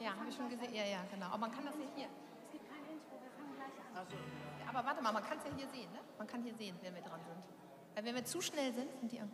[0.00, 0.74] Ja, habe ich schon gesehen.
[0.74, 1.26] Ja, ja, genau.
[1.26, 2.08] Aber man kann das ja hier.
[2.44, 4.06] Es gibt kein Intro, wir fangen gleich an.
[4.60, 6.00] Ja, aber warte mal, man kann es ja hier sehen, ne?
[6.18, 7.42] Man kann hier sehen, wenn wir dran sind.
[7.94, 9.18] Weil wenn wir zu schnell sind, sind die.
[9.18, 9.30] He's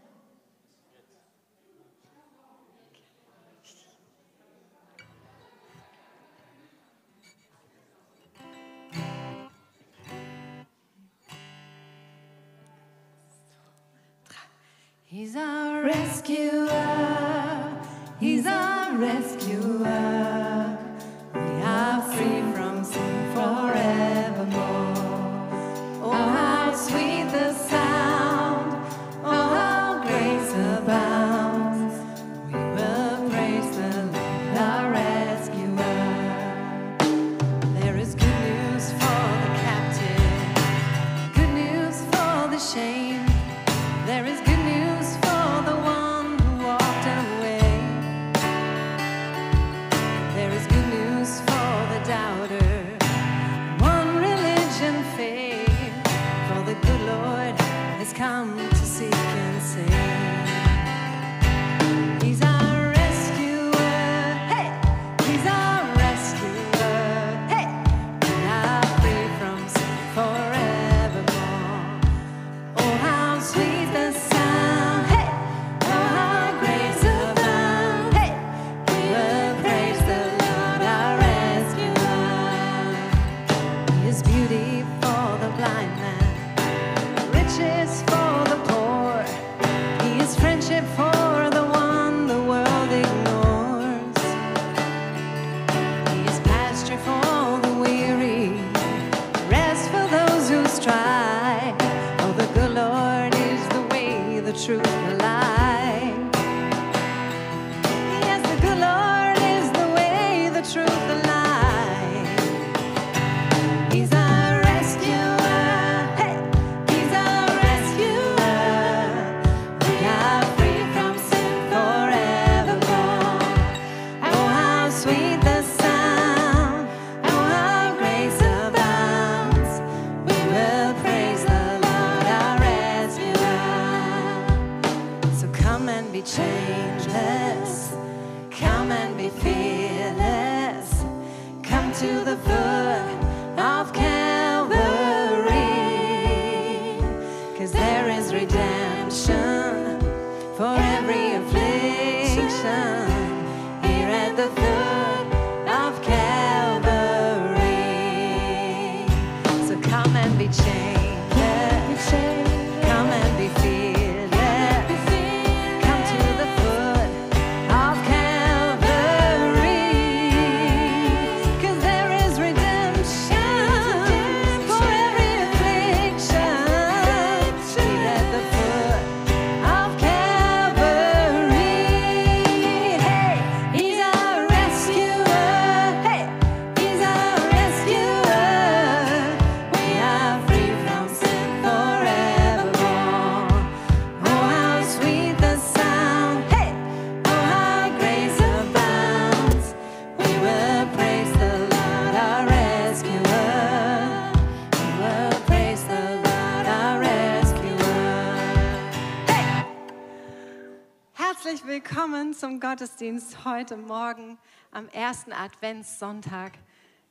[212.70, 214.36] Gottesdienst heute Morgen
[214.72, 216.52] am ersten Adventssonntag.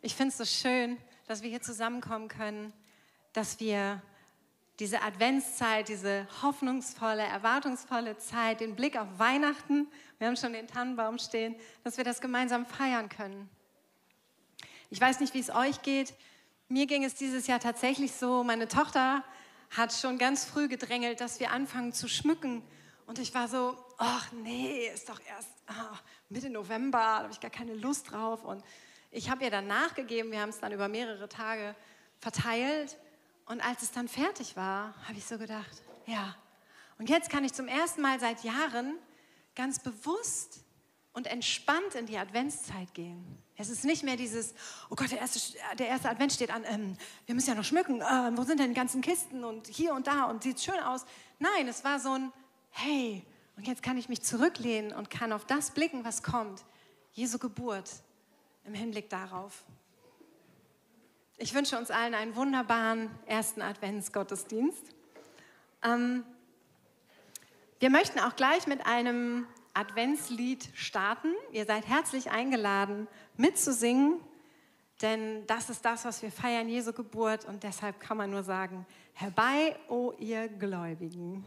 [0.04, 2.72] Ich finde es so schön, dass wir hier zusammenkommen können,
[3.34, 4.04] dass wir
[4.78, 9.88] diese Adventszeit, diese hoffnungsvolle, erwartungsvolle Zeit, den Blick auf Weihnachten,
[10.20, 13.50] wir haben schon den Tannenbaum stehen, dass wir das gemeinsam feiern können.
[14.92, 16.14] Ich weiß nicht, wie es euch geht.
[16.70, 19.24] Mir ging es dieses Jahr tatsächlich so, meine Tochter
[19.76, 22.62] hat schon ganz früh gedrängelt, dass wir anfangen zu schmücken.
[23.08, 25.98] Und ich war so, ach nee, ist doch erst ah,
[26.30, 28.44] Mitte November, da habe ich gar keine Lust drauf.
[28.44, 28.64] Und
[29.12, 31.76] ich habe ihr dann nachgegeben, wir haben es dann über mehrere Tage
[32.20, 32.98] verteilt.
[33.46, 36.36] Und als es dann fertig war, habe ich so gedacht, ja.
[37.00, 38.98] Und jetzt kann ich zum ersten Mal seit Jahren
[39.56, 40.64] ganz bewusst
[41.14, 43.42] und entspannt in die Adventszeit gehen.
[43.56, 44.54] Es ist nicht mehr dieses,
[44.90, 48.02] oh Gott, der erste, der erste Advent steht an, ähm, wir müssen ja noch schmücken,
[48.02, 51.06] äh, wo sind denn die ganzen Kisten und hier und da und sieht schön aus.
[51.40, 52.32] Nein, es war so ein,
[52.70, 53.26] hey,
[53.58, 56.64] und jetzt kann ich mich zurücklehnen und kann auf das blicken, was kommt.
[57.14, 57.92] Jesu Geburt
[58.66, 59.64] im Hinblick darauf.
[61.38, 64.84] Ich wünsche uns allen einen wunderbaren ersten Adventsgottesdienst.
[65.84, 66.24] Ähm,
[67.80, 71.34] wir möchten auch gleich mit einem Adventslied starten.
[71.52, 74.20] Ihr seid herzlich eingeladen, mitzusingen,
[75.02, 77.46] denn das ist das, was wir feiern, Jesu Geburt.
[77.46, 81.46] Und deshalb kann man nur sagen, herbei, o ihr Gläubigen.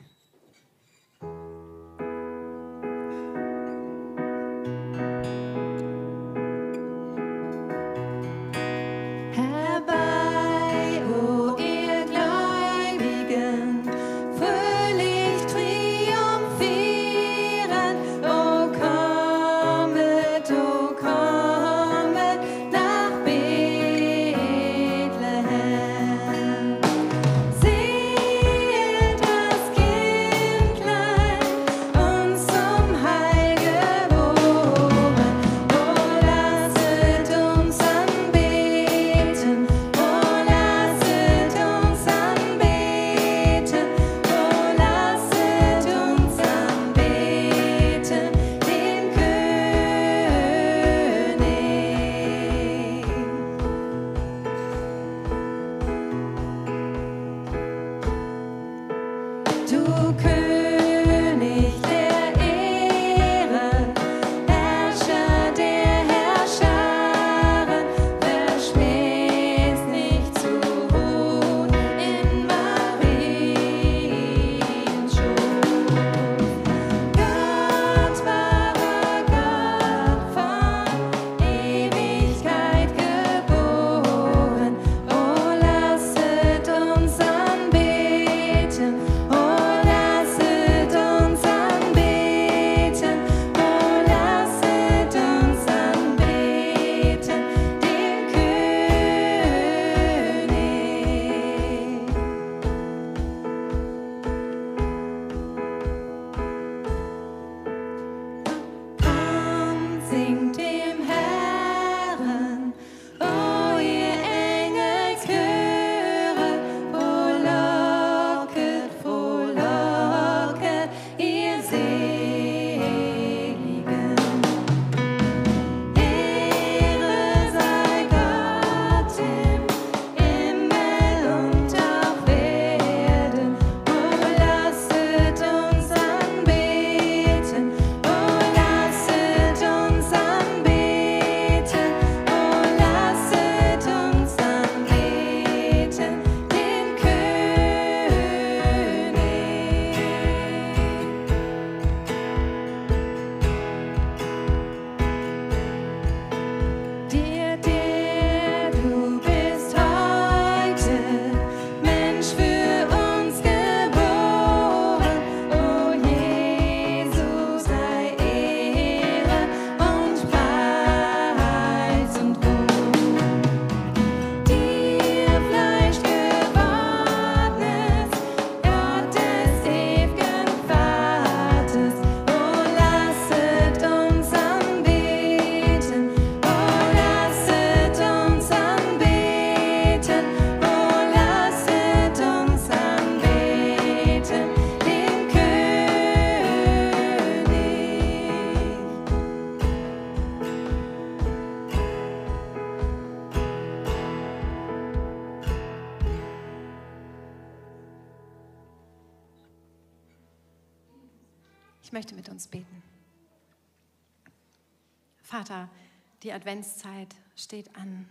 [216.40, 218.09] Adventszeit steht an.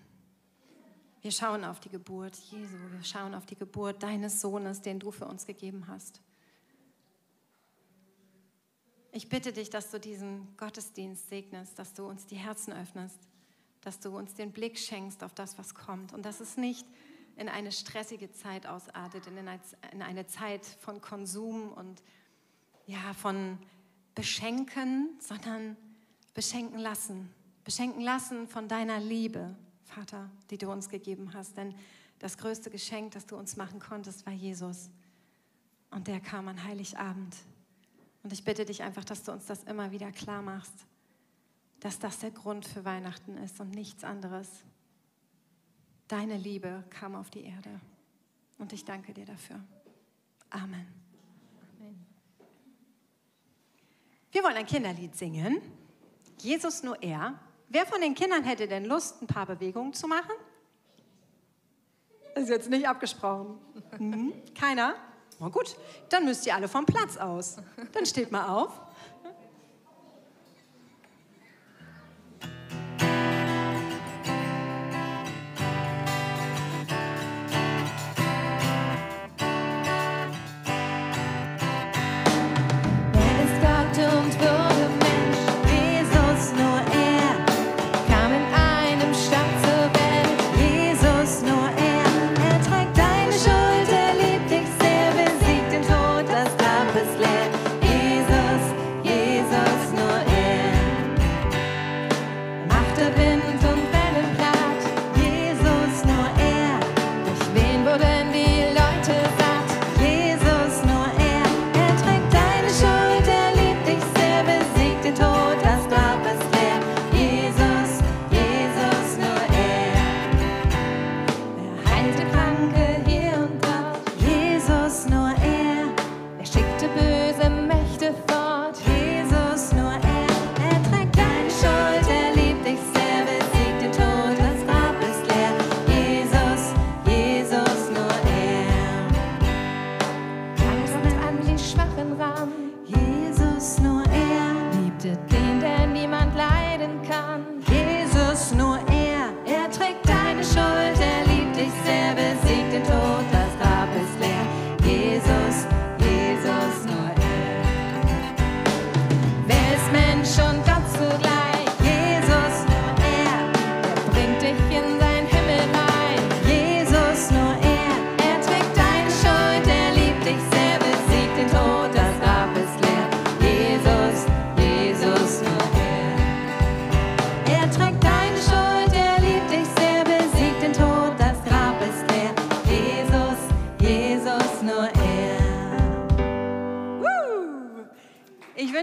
[1.22, 5.10] Wir schauen auf die Geburt Jesu, wir schauen auf die Geburt deines Sohnes, den du
[5.10, 6.22] für uns gegeben hast.
[9.12, 13.18] Ich bitte dich, dass du diesen Gottesdienst segnest, dass du uns die Herzen öffnest,
[13.82, 16.86] dass du uns den Blick schenkst auf das, was kommt und dass es nicht
[17.36, 19.60] in eine stressige Zeit ausartet, in eine,
[19.92, 22.04] in eine Zeit von Konsum und
[22.86, 23.58] ja, von
[24.14, 25.76] beschenken, sondern
[26.36, 27.34] beschenken lassen.
[27.70, 31.56] Beschenken lassen von deiner Liebe, Vater, die du uns gegeben hast.
[31.56, 31.76] Denn
[32.18, 34.90] das größte Geschenk, das du uns machen konntest, war Jesus.
[35.92, 37.36] Und der kam an Heiligabend.
[38.24, 40.74] Und ich bitte dich einfach, dass du uns das immer wieder klar machst,
[41.80, 44.50] dass das der Grund für Weihnachten ist und nichts anderes.
[46.08, 47.70] Deine Liebe kam auf die Erde.
[48.58, 49.64] Und ich danke dir dafür.
[50.50, 50.88] Amen.
[54.32, 55.62] Wir wollen ein Kinderlied singen.
[56.40, 57.40] Jesus nur er.
[57.70, 60.32] Wer von den Kindern hätte denn Lust, ein paar Bewegungen zu machen?
[62.34, 63.60] Das ist jetzt nicht abgesprochen.
[64.00, 64.34] Mhm.
[64.60, 64.96] Keiner?
[65.40, 65.76] Na gut,
[66.10, 67.58] dann müsst ihr alle vom Platz aus.
[67.94, 68.82] Dann steht mal auf.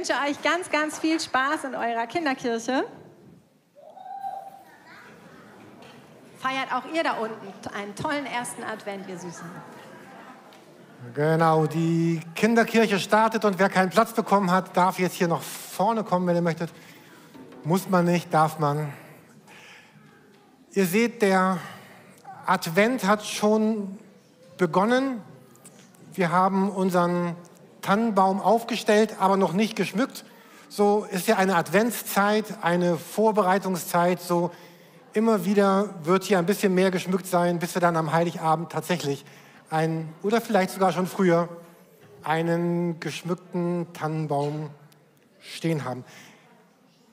[0.03, 2.85] Euch ganz, ganz viel Spaß in eurer Kinderkirche.
[6.39, 9.47] Feiert auch ihr da unten einen tollen ersten Advent, ihr Süßen.
[11.15, 16.05] Genau, die Kinderkirche startet und wer keinen Platz bekommen hat, darf jetzt hier nach vorne
[16.05, 16.71] kommen, wenn ihr möchtet.
[17.65, 18.93] Muss man nicht, darf man.
[20.73, 21.59] Ihr seht, der
[22.45, 23.99] Advent hat schon
[24.59, 25.23] begonnen.
[26.13, 27.35] Wir haben unseren
[27.87, 30.25] Tannenbaum aufgestellt, aber noch nicht geschmückt.
[30.69, 34.21] So ist ja eine Adventszeit, eine Vorbereitungszeit.
[34.21, 34.51] So
[35.13, 39.25] immer wieder wird hier ein bisschen mehr geschmückt sein, bis wir dann am Heiligabend tatsächlich
[39.71, 41.49] einen, oder vielleicht sogar schon früher,
[42.25, 44.71] einen geschmückten Tannenbaum
[45.39, 46.05] stehen haben.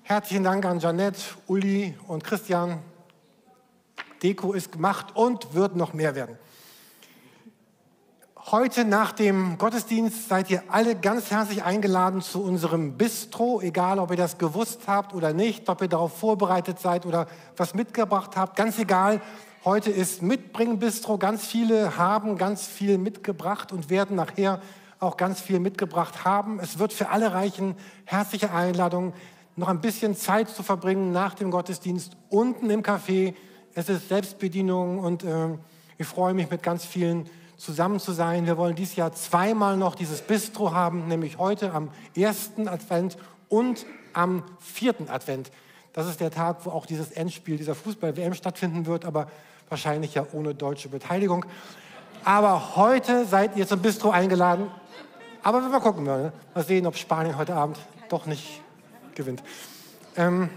[0.01, 2.79] Herzlichen Dank an Janette, Uli und Christian.
[4.23, 6.39] Deko ist gemacht und wird noch mehr werden.
[8.51, 14.11] Heute nach dem Gottesdienst seid ihr alle ganz herzlich eingeladen zu unserem Bistro, egal ob
[14.11, 18.57] ihr das gewusst habt oder nicht, ob ihr darauf vorbereitet seid oder was mitgebracht habt,
[18.57, 19.21] ganz egal.
[19.63, 21.17] Heute ist Mitbringen-Bistro.
[21.17, 24.61] Ganz viele haben ganz viel mitgebracht und werden nachher
[24.99, 26.59] auch ganz viel mitgebracht haben.
[26.59, 27.75] Es wird für alle reichen.
[28.03, 29.13] Herzliche Einladung,
[29.55, 33.35] noch ein bisschen Zeit zu verbringen nach dem Gottesdienst unten im Café.
[33.73, 35.47] Es ist Selbstbedienung und äh,
[35.97, 37.29] ich freue mich mit ganz vielen
[37.63, 38.45] zusammen zu sein.
[38.45, 43.85] Wir wollen dieses Jahr zweimal noch dieses Bistro haben, nämlich heute am ersten Advent und
[44.11, 45.49] am vierten Advent.
[45.93, 49.27] Das ist der Tag, wo auch dieses Endspiel dieser Fußball-WM stattfinden wird, aber
[49.69, 51.45] wahrscheinlich ja ohne deutsche Beteiligung.
[52.25, 54.69] Aber heute seid ihr zum Bistro eingeladen.
[55.41, 56.33] Aber wir mal gucken, mal, ne?
[56.53, 57.77] mal sehen, ob Spanien heute Abend
[58.09, 58.61] doch nicht
[59.15, 59.41] gewinnt.
[60.17, 60.49] Ähm,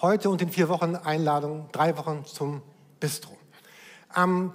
[0.00, 2.62] heute und in vier Wochen Einladung, drei Wochen zum
[2.98, 3.36] Bistro.
[4.08, 4.52] Am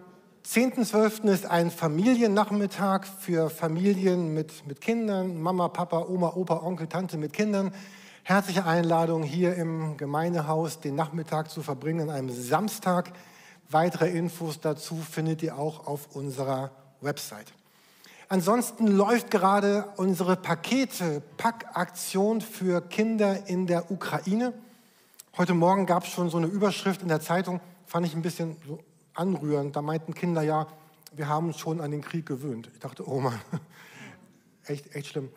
[0.50, 1.30] 10.12.
[1.30, 7.34] ist ein Familiennachmittag für Familien mit, mit Kindern, Mama, Papa, Oma, Opa, Onkel, Tante mit
[7.34, 7.74] Kindern.
[8.24, 13.12] Herzliche Einladung, hier im Gemeindehaus den Nachmittag zu verbringen an einem Samstag.
[13.70, 17.52] Weitere Infos dazu findet ihr auch auf unserer Website.
[18.30, 24.54] Ansonsten läuft gerade unsere Pakete-Packaktion für Kinder in der Ukraine.
[25.38, 28.56] Heute Morgen gab es schon so eine Überschrift in der Zeitung, fand ich ein bisschen
[29.18, 29.76] anrührend.
[29.76, 30.68] Da meinten Kinder ja,
[31.14, 32.70] wir haben uns schon an den Krieg gewöhnt.
[32.74, 33.40] Ich dachte, oh Mann,
[34.66, 35.30] echt, echt schlimm.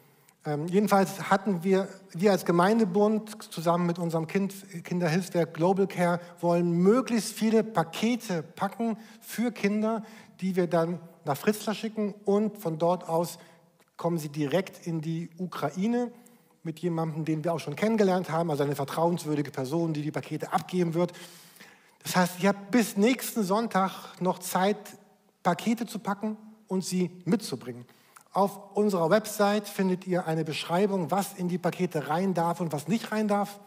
[0.46, 6.70] Ähm, jedenfalls hatten wir, wir als Gemeindebund zusammen mit unserem kind, Kinderhilfswerk Global Care wollen
[6.72, 10.02] möglichst viele Pakete packen für Kinder,
[10.40, 13.38] die wir dann nach Fritzlar schicken und von dort aus
[13.98, 16.10] kommen sie direkt in die Ukraine
[16.62, 20.54] mit jemandem, den wir auch schon kennengelernt haben, also eine vertrauenswürdige Person, die die Pakete
[20.54, 21.12] abgeben wird.
[22.02, 24.76] Das heißt, ihr habt bis nächsten Sonntag noch Zeit,
[25.42, 26.36] Pakete zu packen
[26.66, 27.84] und sie mitzubringen.
[28.32, 32.86] Auf unserer Website findet ihr eine Beschreibung, was in die Pakete rein darf und was
[32.86, 33.58] nicht rein darf.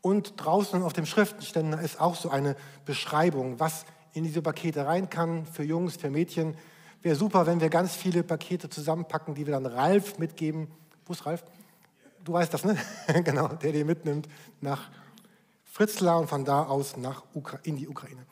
[0.00, 5.08] Und draußen auf dem Schriftenständer ist auch so eine Beschreibung, was in diese Pakete rein
[5.10, 6.56] kann, für Jungs, für Mädchen.
[7.02, 10.68] Wäre super, wenn wir ganz viele Pakete zusammenpacken, die wir dann Ralf mitgeben.
[11.06, 11.44] Wo ist Ralf?
[12.24, 12.76] Du weißt das, ne?
[13.24, 14.28] genau, der die mitnimmt
[14.60, 14.90] nach
[15.78, 18.26] Fritzlar und von da aus nach Ukra in die Ukraine.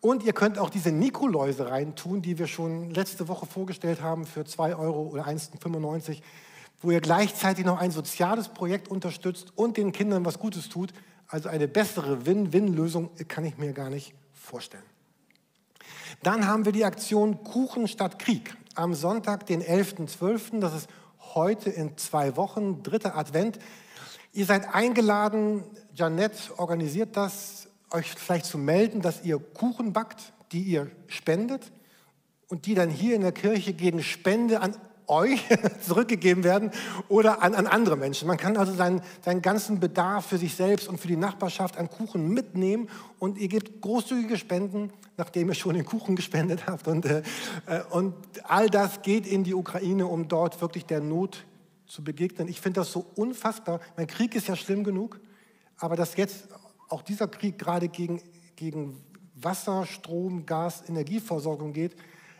[0.00, 4.44] Und ihr könnt auch diese Nikoläuse reintun, die wir schon letzte Woche vorgestellt haben für
[4.44, 6.22] 2 Euro oder 1,95,
[6.80, 10.92] wo ihr gleichzeitig noch ein soziales Projekt unterstützt und den Kindern was Gutes tut.
[11.26, 14.84] Also eine bessere Win-Win-Lösung kann ich mir gar nicht vorstellen.
[16.22, 20.60] Dann haben wir die Aktion Kuchen statt Krieg am Sonntag, den 11.12.
[20.60, 20.88] Das ist
[21.34, 23.58] heute in zwei Wochen, dritter Advent.
[24.34, 30.62] Ihr seid eingeladen, Janette organisiert das, euch vielleicht zu melden, dass ihr Kuchen backt, die
[30.62, 31.72] ihr spendet
[32.48, 34.74] und die dann hier in der Kirche gegen Spende an
[35.06, 35.42] euch
[35.86, 36.70] zurückgegeben werden
[37.08, 38.26] oder an, an andere Menschen.
[38.26, 41.90] Man kann also seinen, seinen ganzen Bedarf für sich selbst und für die Nachbarschaft an
[41.90, 46.88] Kuchen mitnehmen und ihr gebt großzügige Spenden, nachdem ihr schon den Kuchen gespendet habt.
[46.88, 47.22] Und, äh,
[47.66, 51.44] äh und all das geht in die Ukraine, um dort wirklich der Not
[51.86, 52.48] zu begegnen.
[52.48, 53.80] Ich finde das so unfassbar.
[53.96, 55.20] Mein Krieg ist ja schlimm genug,
[55.82, 56.46] aber dass jetzt
[56.88, 58.22] auch dieser Krieg gerade gegen,
[58.54, 61.96] gegen Wasser, Strom, Gas, Energieversorgung geht,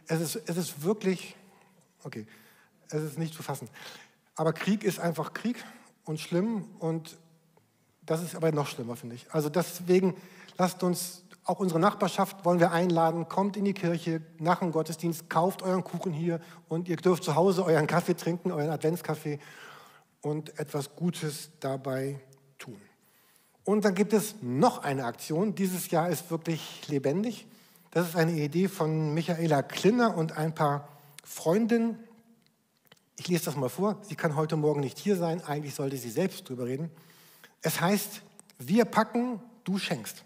[0.07, 1.35] es ist, es ist wirklich,
[2.05, 2.25] okay,
[2.89, 3.69] es ist nicht zu fassen.
[4.37, 5.57] Aber Krieg ist einfach Krieg
[6.05, 7.19] und schlimm und
[8.07, 9.27] das ist aber noch schlimmer, finde ich.
[9.33, 10.15] Also deswegen
[10.57, 15.29] lasst uns, auch unsere Nachbarschaft wollen wir einladen, kommt in die Kirche nach dem Gottesdienst,
[15.29, 19.41] kauft euren Kuchen hier und ihr dürft zu Hause euren Kaffee trinken, euren Adventskaffee
[20.21, 22.21] und etwas Gutes dabei
[22.59, 22.81] tun.
[23.65, 25.55] Und dann gibt es noch eine Aktion.
[25.55, 27.47] Dieses Jahr ist wirklich lebendig.
[27.93, 30.89] Das ist eine Idee von Michaela Klinner und ein paar
[31.25, 31.99] Freundinnen.
[33.17, 34.01] Ich lese das mal vor.
[34.03, 35.43] Sie kann heute Morgen nicht hier sein.
[35.45, 36.91] Eigentlich sollte sie selbst drüber reden.
[37.61, 38.23] Es heißt,
[38.59, 40.25] wir packen, du schenkst.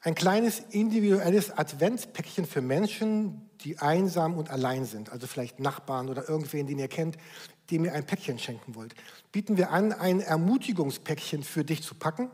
[0.00, 6.28] Ein kleines individuelles Adventspäckchen für Menschen, die einsam und allein sind, also vielleicht Nachbarn oder
[6.28, 7.16] irgendwen, den ihr kennt,
[7.70, 8.94] dem ihr ein Päckchen schenken wollt.
[9.32, 12.30] Bieten wir an, ein Ermutigungspäckchen für dich zu packen,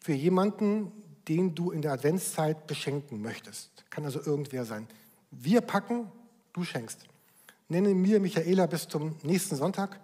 [0.00, 0.92] für jemanden,
[1.28, 3.70] den du in der Adventszeit beschenken möchtest.
[3.90, 4.86] Kann also irgendwer sein.
[5.30, 6.10] Wir packen,
[6.52, 7.04] du schenkst.
[7.68, 9.98] Nenne mir Michaela bis zum nächsten Sonntag.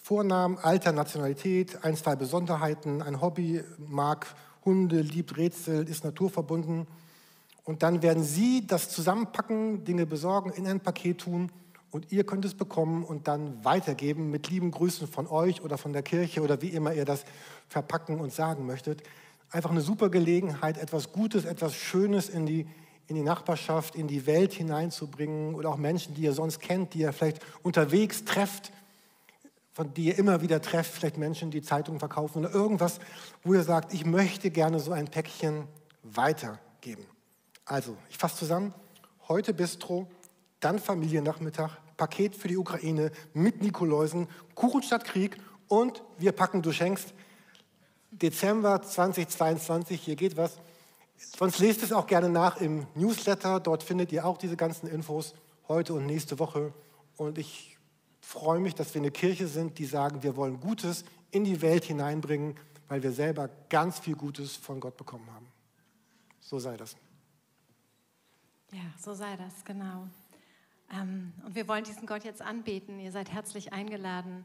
[0.00, 4.26] Vornamen, Alter, Nationalität, ein, zwei Besonderheiten, ein Hobby, mag
[4.64, 6.86] Hunde, liebt Rätsel, ist naturverbunden.
[7.64, 11.50] Und dann werden Sie das zusammenpacken, Dinge besorgen, in ein Paket tun
[11.90, 15.92] und ihr könnt es bekommen und dann weitergeben mit lieben Grüßen von euch oder von
[15.92, 17.24] der Kirche oder wie immer ihr das
[17.68, 19.02] verpacken und sagen möchtet.
[19.50, 22.66] Einfach eine super Gelegenheit, etwas Gutes, etwas Schönes in die,
[23.06, 27.00] in die Nachbarschaft, in die Welt hineinzubringen oder auch Menschen, die ihr sonst kennt, die
[27.00, 28.72] ihr vielleicht unterwegs trefft
[29.78, 32.98] von die ihr immer wieder trefft, vielleicht Menschen, die Zeitungen verkaufen oder irgendwas,
[33.44, 35.68] wo ihr sagt, ich möchte gerne so ein Päckchen
[36.02, 37.06] weitergeben.
[37.64, 38.74] Also, ich fasse zusammen,
[39.28, 40.08] heute Bistro,
[40.60, 45.36] dann Familiennachmittag, Paket für die Ukraine mit Nikoläusen, Kuchen statt Krieg
[45.68, 47.14] und wir packen, du schenkst.
[48.10, 50.58] Dezember 2022, hier geht was.
[51.16, 55.34] Sonst lest es auch gerne nach im Newsletter, dort findet ihr auch diese ganzen Infos
[55.66, 56.72] heute und nächste Woche.
[57.16, 57.76] Und ich
[58.20, 61.84] freue mich, dass wir eine Kirche sind, die sagen, wir wollen Gutes in die Welt
[61.84, 62.56] hineinbringen,
[62.88, 65.46] weil wir selber ganz viel Gutes von Gott bekommen haben.
[66.40, 66.96] So sei das.
[68.72, 70.08] Ja, so sei das, genau.
[70.92, 72.98] Ähm, und wir wollen diesen Gott jetzt anbeten.
[73.00, 74.44] Ihr seid herzlich eingeladen,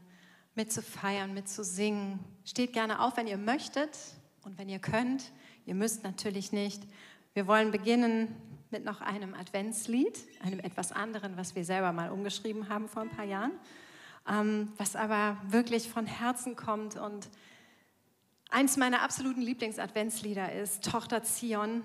[0.54, 2.20] mitzufeiern, mitzusingen.
[2.44, 3.98] Steht gerne auf, wenn ihr möchtet
[4.44, 5.32] und wenn ihr könnt.
[5.66, 6.82] Ihr müsst natürlich nicht.
[7.32, 8.34] Wir wollen beginnen
[8.70, 13.10] mit noch einem Adventslied, einem etwas anderen, was wir selber mal umgeschrieben haben vor ein
[13.10, 13.52] paar Jahren,
[14.28, 17.28] ähm, was aber wirklich von Herzen kommt und
[18.50, 21.82] eins meiner absoluten Lieblings-Adventslieder ist Tochter Zion.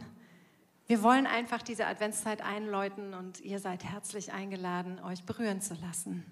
[0.90, 6.26] Wir wollen einfach diese Adventszeit einläuten und ihr seid herzlich eingeladen, euch berühren zu lassen.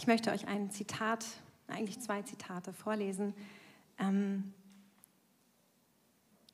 [0.00, 1.26] Ich möchte euch ein Zitat,
[1.68, 3.34] eigentlich zwei Zitate vorlesen
[3.98, 4.54] ähm,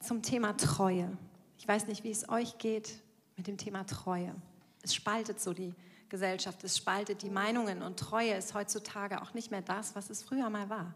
[0.00, 1.16] zum Thema Treue.
[1.56, 3.04] Ich weiß nicht, wie es euch geht
[3.36, 4.34] mit dem Thema Treue.
[4.82, 5.76] Es spaltet so die
[6.08, 10.24] Gesellschaft, es spaltet die Meinungen und Treue ist heutzutage auch nicht mehr das, was es
[10.24, 10.92] früher mal war.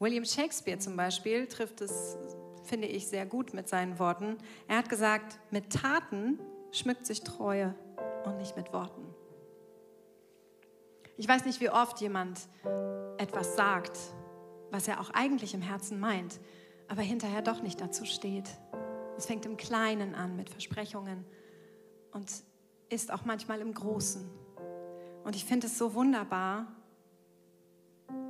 [0.00, 2.16] William Shakespeare zum Beispiel trifft es,
[2.64, 4.36] finde ich, sehr gut mit seinen Worten.
[4.66, 6.40] Er hat gesagt, mit Taten
[6.72, 7.76] schmückt sich Treue
[8.24, 9.09] und nicht mit Worten.
[11.20, 12.40] Ich weiß nicht, wie oft jemand
[13.18, 13.92] etwas sagt,
[14.70, 16.40] was er auch eigentlich im Herzen meint,
[16.88, 18.48] aber hinterher doch nicht dazu steht.
[19.18, 21.26] Es fängt im Kleinen an mit Versprechungen
[22.12, 22.32] und
[22.88, 24.30] ist auch manchmal im Großen.
[25.22, 26.68] Und ich finde es so wunderbar,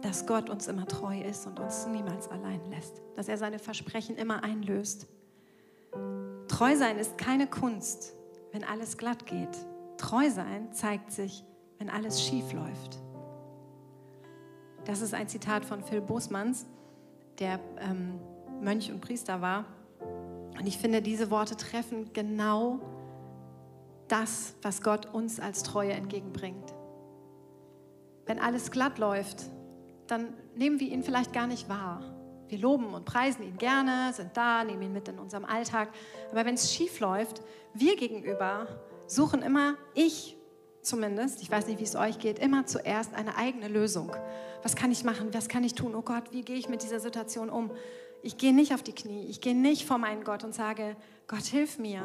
[0.03, 4.16] dass Gott uns immer treu ist und uns niemals allein lässt, dass er seine Versprechen
[4.16, 5.07] immer einlöst.
[6.48, 8.14] Treu sein ist keine Kunst,
[8.50, 9.57] wenn alles glatt geht.
[9.96, 11.44] Treu sein zeigt sich,
[11.80, 13.00] wenn alles schief läuft.
[14.84, 16.66] Das ist ein Zitat von Phil Bosmans,
[17.38, 18.20] der ähm,
[18.60, 19.64] Mönch und Priester war.
[20.58, 22.80] Und ich finde, diese Worte treffen genau
[24.08, 26.74] das, was Gott uns als Treue entgegenbringt.
[28.26, 29.50] Wenn alles glatt läuft,
[30.06, 32.02] dann nehmen wir ihn vielleicht gar nicht wahr.
[32.48, 35.88] Wir loben und preisen ihn gerne, sind da, nehmen ihn mit in unserem Alltag.
[36.30, 37.40] Aber wenn es schief läuft,
[37.72, 38.66] wir gegenüber
[39.06, 40.36] suchen immer, ich
[40.82, 44.14] zumindest, ich weiß nicht, wie es euch geht, immer zuerst eine eigene Lösung.
[44.62, 45.32] Was kann ich machen?
[45.32, 45.94] Was kann ich tun?
[45.94, 47.70] Oh Gott, wie gehe ich mit dieser Situation um?
[48.22, 51.44] Ich gehe nicht auf die Knie, ich gehe nicht vor meinen Gott und sage, Gott,
[51.44, 52.02] hilf mir,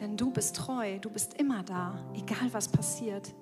[0.00, 3.34] denn du bist treu, du bist immer da, egal was passiert.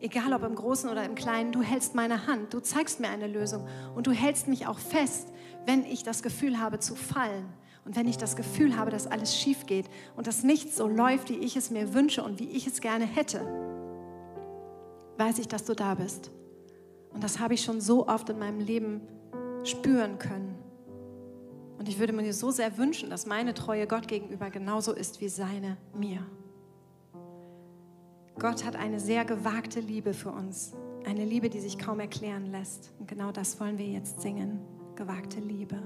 [0.00, 3.26] Egal ob im Großen oder im Kleinen, du hältst meine Hand, du zeigst mir eine
[3.26, 5.32] Lösung und du hältst mich auch fest,
[5.66, 7.48] wenn ich das Gefühl habe zu fallen
[7.84, 11.30] und wenn ich das Gefühl habe, dass alles schief geht und dass nichts so läuft,
[11.30, 13.40] wie ich es mir wünsche und wie ich es gerne hätte,
[15.18, 16.30] weiß ich, dass du da bist.
[17.12, 19.00] Und das habe ich schon so oft in meinem Leben
[19.62, 20.56] spüren können.
[21.78, 25.28] Und ich würde mir so sehr wünschen, dass meine Treue Gott gegenüber genauso ist wie
[25.28, 26.24] seine mir.
[28.38, 30.72] Gott hat eine sehr gewagte Liebe für uns.
[31.04, 32.92] Eine Liebe, die sich kaum erklären lässt.
[32.98, 34.60] Und genau das wollen wir jetzt singen.
[34.96, 35.76] Gewagte Liebe.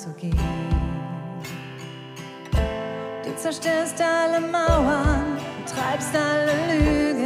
[0.00, 0.38] Mir nachzugehen.
[3.24, 7.19] Du zerstörst alle Mauern, treibst alle Lügen,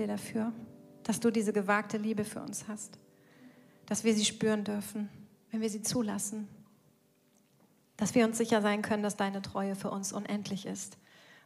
[0.00, 0.52] dir dafür,
[1.04, 2.98] dass du diese gewagte Liebe für uns hast.
[3.86, 5.08] Dass wir sie spüren dürfen,
[5.50, 6.48] wenn wir sie zulassen.
[7.96, 10.98] Dass wir uns sicher sein können, dass deine Treue für uns unendlich ist.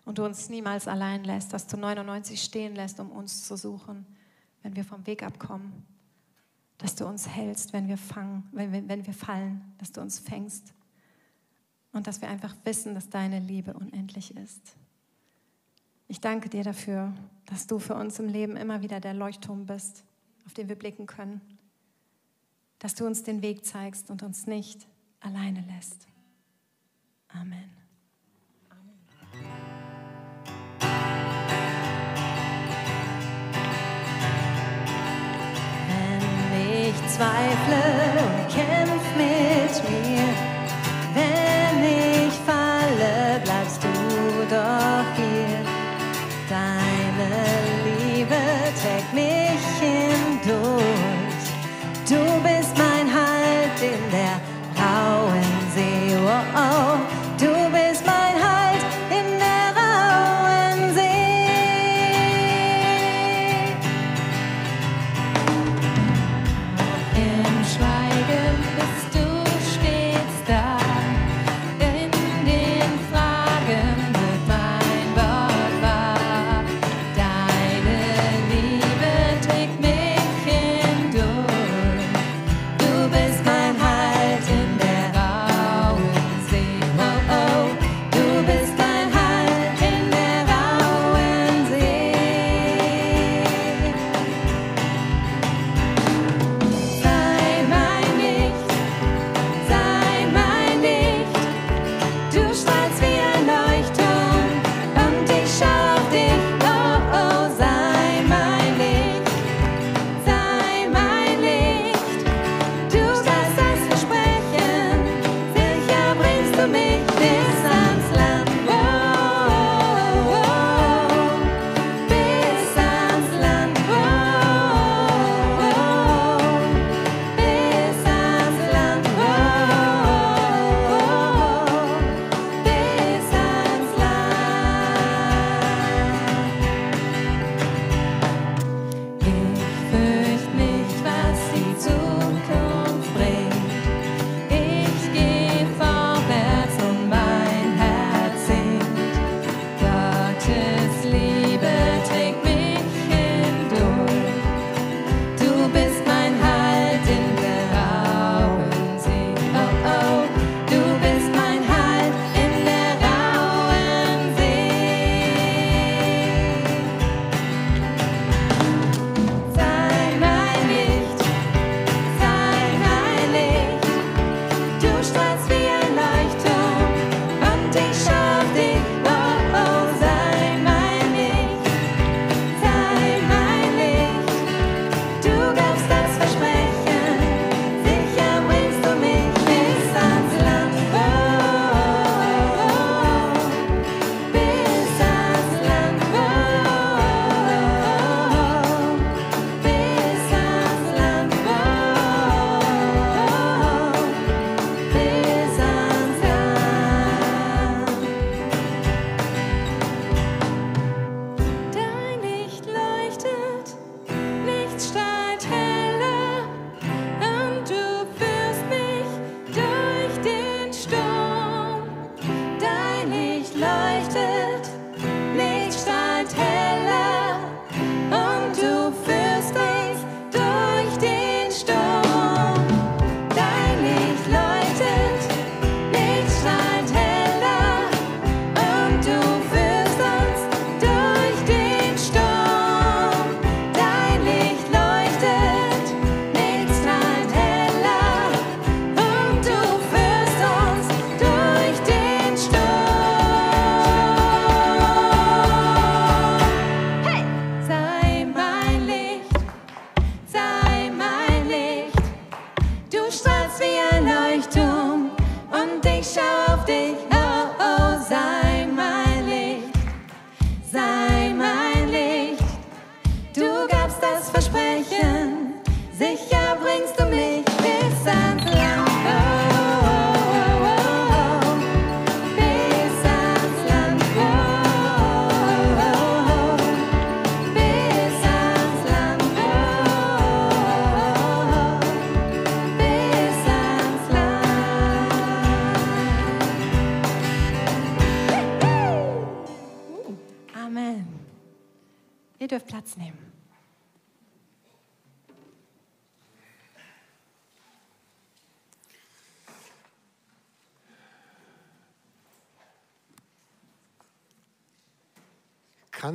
[0.04, 4.06] Und du uns niemals allein lässt, dass du 99 stehen lässt, um uns zu suchen,
[4.62, 5.84] wenn wir vom Weg abkommen.
[6.78, 10.18] Dass du uns hältst, wenn wir, fangen, wenn wir, wenn wir fallen, dass du uns
[10.18, 10.74] fängst.
[11.92, 14.76] Und dass wir einfach wissen, dass deine Liebe unendlich ist.
[16.06, 17.12] Ich danke dir dafür,
[17.46, 20.04] dass du für uns im Leben immer wieder der Leuchtturm bist,
[20.46, 21.40] auf den wir blicken können.
[22.78, 24.86] Dass du uns den Weg zeigst und uns nicht
[25.20, 26.06] alleine lässt.
[27.28, 27.70] Amen.
[35.88, 37.82] Wenn ich zweifle
[38.22, 40.23] und kämpf mit mir,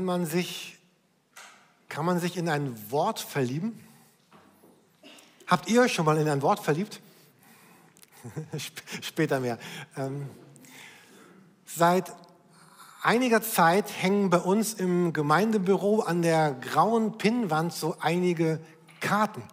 [0.09, 0.79] man sich,
[1.87, 3.79] kann man sich in ein Wort verlieben?
[5.45, 6.99] Habt ihr euch schon mal in ein Wort verliebt?
[9.01, 9.59] Später mehr.
[9.95, 10.27] Ähm,
[11.63, 12.11] seit
[13.03, 18.59] einiger Zeit hängen bei uns im Gemeindebüro an der grauen Pinnwand so einige
[19.01, 19.43] Karten.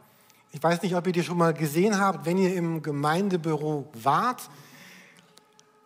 [0.53, 4.49] Ich weiß nicht, ob ihr die schon mal gesehen habt, wenn ihr im Gemeindebüro wart.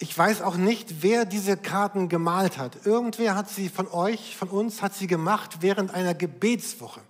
[0.03, 2.87] Ich weiß auch nicht, wer diese Karten gemalt hat.
[2.87, 7.03] Irgendwer hat sie von euch, von uns, hat sie gemacht während einer Gebetswoche.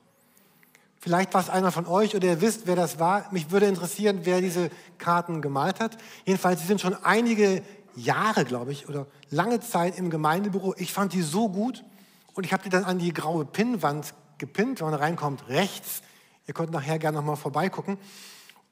[0.99, 3.33] Vielleicht war es einer von euch oder ihr wisst, wer das war.
[3.33, 5.99] Mich würde interessieren, wer diese Karten gemalt hat.
[6.25, 7.63] Jedenfalls, sie sind schon einige
[7.95, 10.75] Jahre, glaube ich, oder lange Zeit im Gemeindebüro.
[10.77, 11.85] Ich fand die so gut
[12.35, 16.03] und ich habe die dann an die graue Pinnwand gepinnt, wenn man reinkommt, rechts.
[16.49, 17.99] Ihr könnt nachher gerne nochmal vorbeigucken.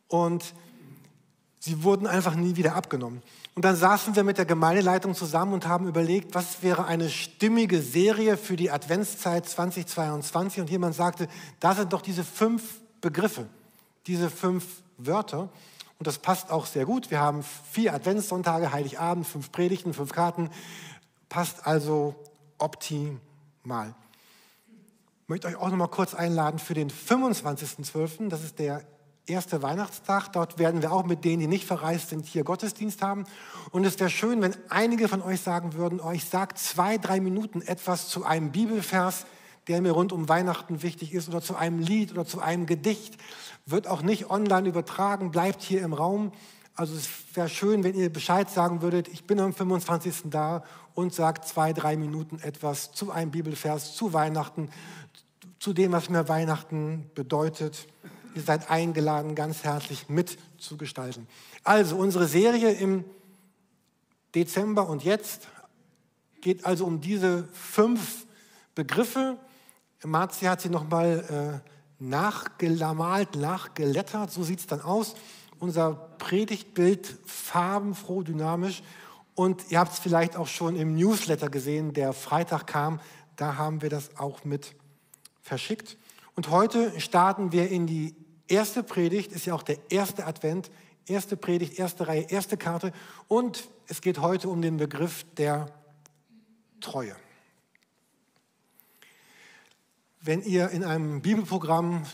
[0.08, 0.54] Und
[1.60, 3.22] sie wurden einfach nie wieder abgenommen.
[3.58, 7.82] Und dann saßen wir mit der Gemeindeleitung zusammen und haben überlegt, was wäre eine stimmige
[7.82, 10.60] Serie für die Adventszeit 2022.
[10.60, 11.26] Und jemand sagte,
[11.58, 13.48] da sind doch diese fünf Begriffe,
[14.06, 14.64] diese fünf
[14.96, 15.48] Wörter.
[15.98, 17.10] Und das passt auch sehr gut.
[17.10, 20.50] Wir haben vier Adventssonntage, Heiligabend, fünf Predigten, fünf Karten.
[21.28, 22.14] Passt also
[22.58, 23.92] optimal.
[25.24, 28.28] Ich möchte euch auch noch mal kurz einladen für den 25.12.
[28.28, 28.84] Das ist der
[29.28, 30.32] erste Weihnachtstag.
[30.32, 33.24] Dort werden wir auch mit denen, die nicht verreist sind, hier Gottesdienst haben.
[33.70, 37.20] Und es wäre schön, wenn einige von euch sagen würden, euch oh, sagt zwei, drei
[37.20, 39.26] Minuten etwas zu einem Bibelvers,
[39.68, 43.16] der mir rund um Weihnachten wichtig ist, oder zu einem Lied oder zu einem Gedicht.
[43.66, 46.32] Wird auch nicht online übertragen, bleibt hier im Raum.
[46.74, 50.22] Also es wäre schön, wenn ihr Bescheid sagen würdet, ich bin am 25.
[50.30, 50.62] da
[50.94, 54.70] und sagt zwei, drei Minuten etwas zu einem Bibelvers, zu Weihnachten,
[55.58, 57.88] zu dem, was mir Weihnachten bedeutet.
[58.38, 61.26] Ihr seid eingeladen, ganz herzlich mitzugestalten.
[61.64, 63.04] Also unsere Serie im
[64.32, 65.48] Dezember und jetzt
[66.40, 68.26] geht also um diese fünf
[68.76, 69.38] Begriffe.
[70.04, 71.68] Marzi hat sie nochmal äh,
[71.98, 75.16] nachgelamalt, nachgelettert, so sieht es dann aus.
[75.58, 78.84] Unser Predigtbild farbenfroh, dynamisch.
[79.34, 83.00] Und ihr habt es vielleicht auch schon im Newsletter gesehen, der Freitag kam.
[83.34, 84.76] Da haben wir das auch mit
[85.42, 85.96] verschickt.
[86.36, 88.14] Und heute starten wir in die
[88.48, 90.70] erste Predigt, ist ja auch der erste Advent,
[91.06, 92.92] erste Predigt, erste Reihe, erste Karte.
[93.28, 95.72] Und es geht heute um den Begriff der
[96.80, 97.16] Treue.
[100.20, 102.04] Wenn ihr in einem Bibelprogramm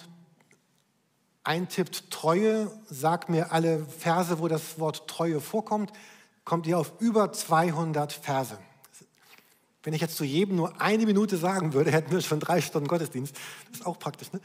[1.43, 5.93] eintippt Treue, sagt mir alle Verse, wo das Wort Treue vorkommt,
[6.45, 8.59] kommt ihr auf über 200 Verse.
[9.83, 12.89] Wenn ich jetzt zu jedem nur eine Minute sagen würde, hätten wir schon drei Stunden
[12.89, 13.37] Gottesdienst.
[13.71, 14.33] Das ist auch praktisch.
[14.33, 14.41] Ne?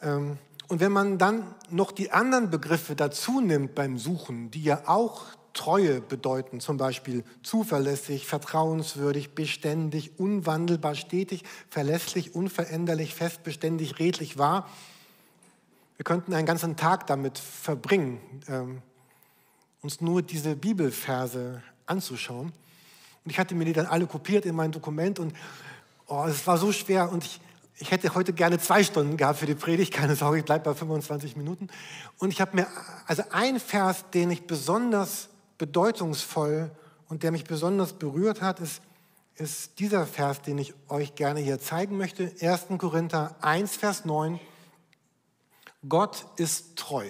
[0.00, 0.38] Ähm,
[0.68, 5.24] und wenn man dann noch die anderen Begriffe dazu nimmt beim Suchen, die ja auch
[5.54, 14.68] Treue bedeuten, zum Beispiel zuverlässig, vertrauenswürdig, beständig, unwandelbar, stetig, verlässlich, unveränderlich, festbeständig, redlich, wahr.
[15.96, 18.82] Wir könnten einen ganzen Tag damit verbringen, ähm,
[19.82, 22.52] uns nur diese Bibelverse anzuschauen.
[23.24, 25.34] Und ich hatte mir die dann alle kopiert in mein Dokument und
[26.06, 27.40] oh, es war so schwer und ich,
[27.80, 30.74] ich hätte heute gerne zwei Stunden gehabt für die Predigt, keine Sorge, ich bleibe bei
[30.74, 31.68] 25 Minuten.
[32.18, 32.66] Und ich habe mir,
[33.06, 36.70] also ein Vers, den ich besonders bedeutungsvoll
[37.08, 38.82] und der mich besonders berührt hat, ist,
[39.36, 42.32] ist dieser Vers, den ich euch gerne hier zeigen möchte.
[42.40, 42.66] 1.
[42.78, 44.40] Korinther 1, Vers 9.
[45.88, 47.06] Gott ist treu.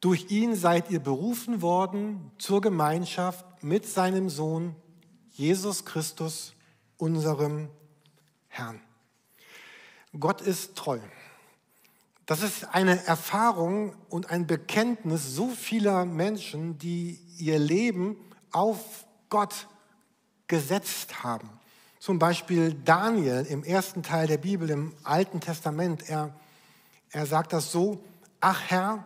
[0.00, 4.74] Durch ihn seid ihr berufen worden zur Gemeinschaft mit seinem Sohn
[5.30, 6.54] Jesus Christus,
[6.98, 7.68] unserem
[8.56, 8.80] Herrn.
[10.18, 11.00] Gott ist treu.
[12.26, 18.16] Das ist eine Erfahrung und ein Bekenntnis so vieler Menschen, die ihr Leben
[18.52, 19.66] auf Gott
[20.46, 21.50] gesetzt haben.
[21.98, 26.08] Zum Beispiel Daniel im ersten Teil der Bibel im Alten Testament.
[26.08, 26.34] Er,
[27.10, 28.02] er sagt das so,
[28.40, 29.04] ach Herr,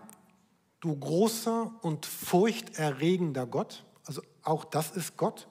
[0.81, 5.49] du großer und furchterregender Gott, also auch das ist Gott,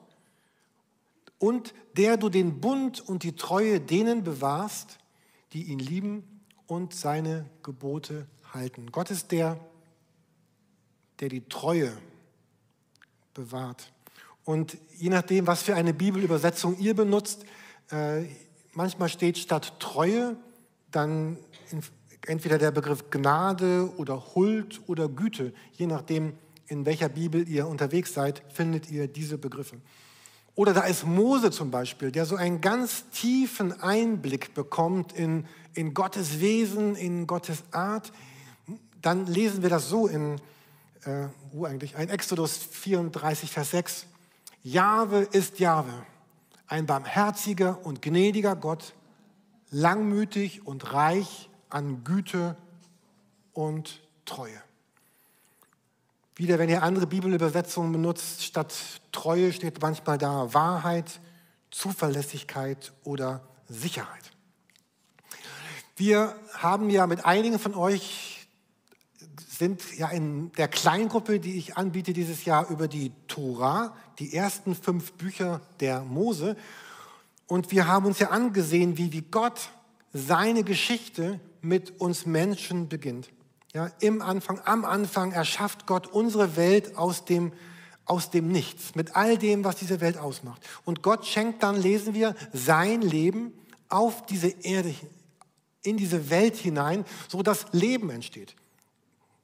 [1.38, 4.98] und der du den Bund und die Treue denen bewahrst,
[5.52, 8.90] die ihn lieben und seine Gebote halten.
[8.92, 9.58] Gott ist der,
[11.20, 11.92] der die Treue
[13.34, 13.92] bewahrt.
[14.44, 17.44] Und je nachdem, was für eine Bibelübersetzung ihr benutzt,
[17.90, 18.24] äh,
[18.72, 20.36] manchmal steht statt Treue
[20.90, 21.36] dann
[22.26, 25.52] entweder der Begriff Gnade oder Huld oder Güte.
[25.72, 26.34] Je nachdem,
[26.66, 29.80] in welcher Bibel ihr unterwegs seid, findet ihr diese Begriffe.
[30.58, 35.94] Oder da ist Mose zum Beispiel, der so einen ganz tiefen Einblick bekommt in, in
[35.94, 38.12] Gottes Wesen, in Gottes Art.
[39.00, 40.40] Dann lesen wir das so in,
[41.04, 41.94] äh, wo eigentlich?
[41.94, 44.06] Ein Exodus 34, Vers 6.
[44.64, 45.92] Jahwe ist Jahwe,
[46.66, 48.94] ein barmherziger und gnädiger Gott,
[49.70, 52.56] langmütig und reich an Güte
[53.52, 54.60] und Treue.
[56.38, 58.72] Wieder, wenn ihr andere Bibelübersetzungen benutzt, statt
[59.10, 61.18] Treue steht manchmal da Wahrheit,
[61.72, 64.30] Zuverlässigkeit oder Sicherheit.
[65.96, 68.46] Wir haben ja mit einigen von euch,
[69.48, 74.76] sind ja in der Kleingruppe, die ich anbiete dieses Jahr über die Tora, die ersten
[74.76, 76.56] fünf Bücher der Mose.
[77.48, 79.70] Und wir haben uns ja angesehen, wie, wie Gott
[80.12, 83.28] seine Geschichte mit uns Menschen beginnt.
[83.74, 87.52] Ja, Im Anfang, am Anfang erschafft Gott unsere Welt aus dem,
[88.06, 90.66] aus dem Nichts, mit all dem, was diese Welt ausmacht.
[90.84, 93.52] Und Gott schenkt dann, lesen wir, sein Leben
[93.88, 94.94] auf diese Erde,
[95.82, 98.54] in diese Welt hinein, so dass Leben entsteht.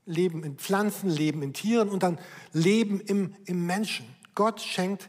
[0.06, 2.18] Leben in Pflanzen, Leben in Tieren und dann
[2.52, 4.06] Leben im, im Menschen.
[4.34, 5.08] Gott schenkt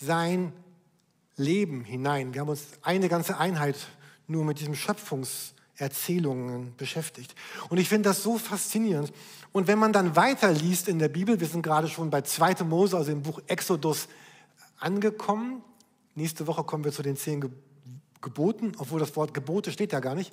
[0.00, 0.52] sein
[1.36, 2.34] Leben hinein.
[2.34, 3.76] Wir haben uns eine ganze Einheit
[4.26, 4.74] nur mit diesem
[5.78, 7.34] Schöpfungserzählungen beschäftigt.
[7.68, 9.12] Und ich finde das so faszinierend.
[9.52, 12.64] Und wenn man dann weiterliest in der Bibel, wir sind gerade schon bei 2.
[12.64, 14.08] Mose, also im Buch Exodus
[14.78, 15.62] angekommen.
[16.14, 17.48] Nächste Woche kommen wir zu den zehn
[18.20, 20.32] Geboten, obwohl das Wort Gebote steht ja gar nicht,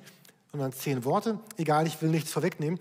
[0.50, 1.38] sondern zehn Worte.
[1.56, 2.80] Egal, ich will nichts vorwegnehmen.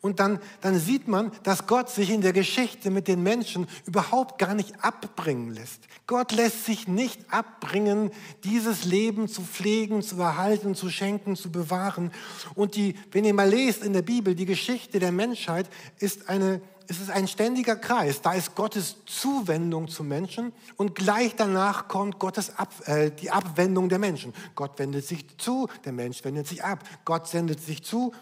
[0.00, 4.38] Und dann, dann sieht man, dass Gott sich in der Geschichte mit den Menschen überhaupt
[4.38, 5.80] gar nicht abbringen lässt.
[6.06, 8.12] Gott lässt sich nicht abbringen,
[8.44, 12.12] dieses Leben zu pflegen, zu erhalten, zu schenken, zu bewahren.
[12.54, 15.68] Und die, wenn ihr mal lest in der Bibel, die Geschichte der Menschheit
[15.98, 18.22] ist eine, es ist ein ständiger Kreis.
[18.22, 23.88] Da ist Gottes Zuwendung zum Menschen und gleich danach kommt Gottes Ab, äh, die Abwendung
[23.88, 24.32] der Menschen.
[24.54, 26.84] Gott wendet sich zu, der Mensch wendet sich ab.
[27.04, 28.12] Gott sendet sich zu,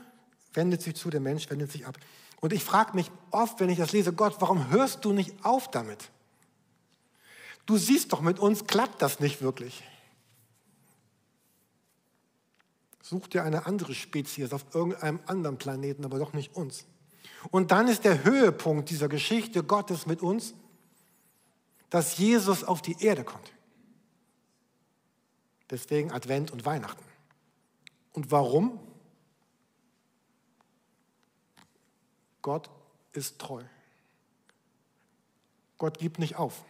[0.56, 1.98] wendet sich zu, der Mensch wendet sich ab.
[2.40, 5.70] Und ich frage mich oft, wenn ich das lese, Gott, warum hörst du nicht auf
[5.70, 6.10] damit?
[7.66, 9.82] Du siehst doch, mit uns klappt das nicht wirklich.
[13.02, 16.86] Such dir eine andere Spezies auf irgendeinem anderen Planeten, aber doch nicht uns.
[17.50, 20.54] Und dann ist der Höhepunkt dieser Geschichte Gottes mit uns,
[21.90, 23.52] dass Jesus auf die Erde kommt.
[25.70, 27.04] Deswegen Advent und Weihnachten.
[28.12, 28.80] Und warum?
[32.46, 32.70] Gott
[33.12, 33.60] ist treu.
[35.78, 36.62] Gott gibt nicht auf.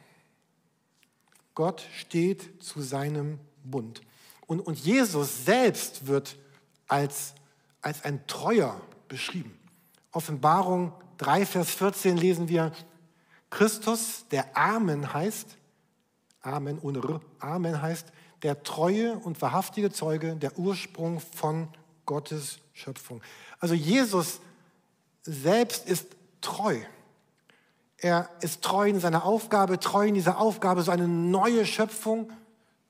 [1.54, 4.00] Gott steht zu seinem Bund.
[4.46, 6.38] Und, und Jesus selbst wird
[6.88, 7.34] als,
[7.82, 9.54] als ein Treuer beschrieben.
[10.12, 12.72] Offenbarung 3, Vers 14 lesen wir,
[13.50, 15.58] Christus, der Amen heißt,
[16.40, 18.06] Amen ohne R, Amen heißt,
[18.42, 21.68] der treue und wahrhaftige Zeuge, der Ursprung von
[22.06, 23.20] Gottes Schöpfung.
[23.60, 24.40] Also Jesus
[25.26, 26.06] selbst ist
[26.40, 26.78] treu.
[27.98, 32.30] Er ist treu in seiner Aufgabe, treu in dieser Aufgabe, so eine neue Schöpfung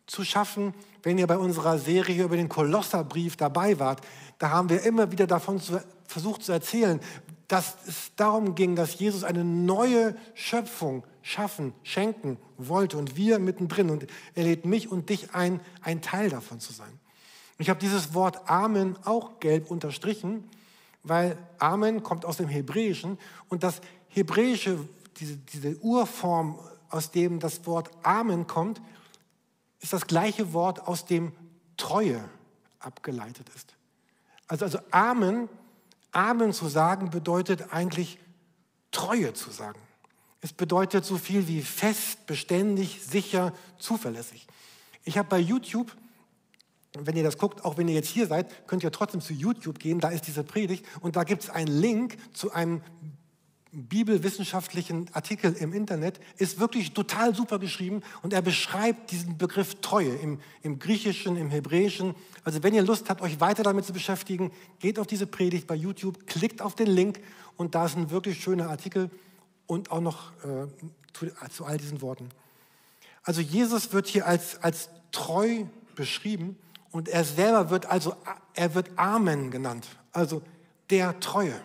[0.07, 0.75] zu schaffen.
[1.03, 4.01] Wenn ihr bei unserer Serie über den Kolosserbrief dabei wart,
[4.39, 7.01] da haben wir immer wieder davon zu, versucht zu erzählen,
[7.49, 13.91] dass es darum ging, dass Jesus eine neue Schöpfung schaffen, schenken wollte und wir mittendrin.
[13.91, 16.99] Und er lädt mich und dich ein, ein Teil davon zu sein.
[17.59, 20.45] Ich habe dieses Wort Amen auch gelb unterstrichen,
[21.09, 24.79] weil Amen kommt aus dem Hebräischen und das Hebräische,
[25.19, 26.59] diese, diese Urform,
[26.91, 28.81] aus dem das Wort Amen kommt,
[29.81, 31.33] ist das gleiche Wort, aus dem
[31.77, 32.23] Treue
[32.79, 33.75] abgeleitet ist.
[34.49, 35.49] Also, also Amen,
[36.13, 38.19] Amen zu sagen, bedeutet eigentlich
[38.91, 39.81] Treue zu sagen.
[40.41, 44.47] Es bedeutet so viel wie fest, beständig, sicher, zuverlässig.
[45.05, 45.95] Ich habe bei YouTube
[47.05, 49.79] wenn ihr das guckt, auch wenn ihr jetzt hier seid, könnt ihr trotzdem zu YouTube
[49.79, 52.83] gehen, da ist diese Predigt und da gibt es einen Link zu einem
[53.77, 60.15] bibelwissenschaftlichen Artikel im Internet, ist wirklich total super geschrieben und er beschreibt diesen Begriff Treue
[60.15, 62.15] im, im Griechischen, im Hebräischen.
[62.43, 65.75] Also wenn ihr Lust habt, euch weiter damit zu beschäftigen, geht auf diese Predigt bei
[65.75, 67.21] YouTube, klickt auf den Link
[67.57, 69.11] und da ist ein wirklich schöner Artikel
[69.67, 70.67] und auch noch äh,
[71.13, 72.31] zu, zu all diesen Worten.
[73.25, 75.65] Also Jesus wird hier als, als treu
[75.97, 76.57] beschrieben
[76.91, 78.15] und er selber wird also,
[78.55, 80.43] er wird Amen genannt, also
[80.91, 81.61] der Treue,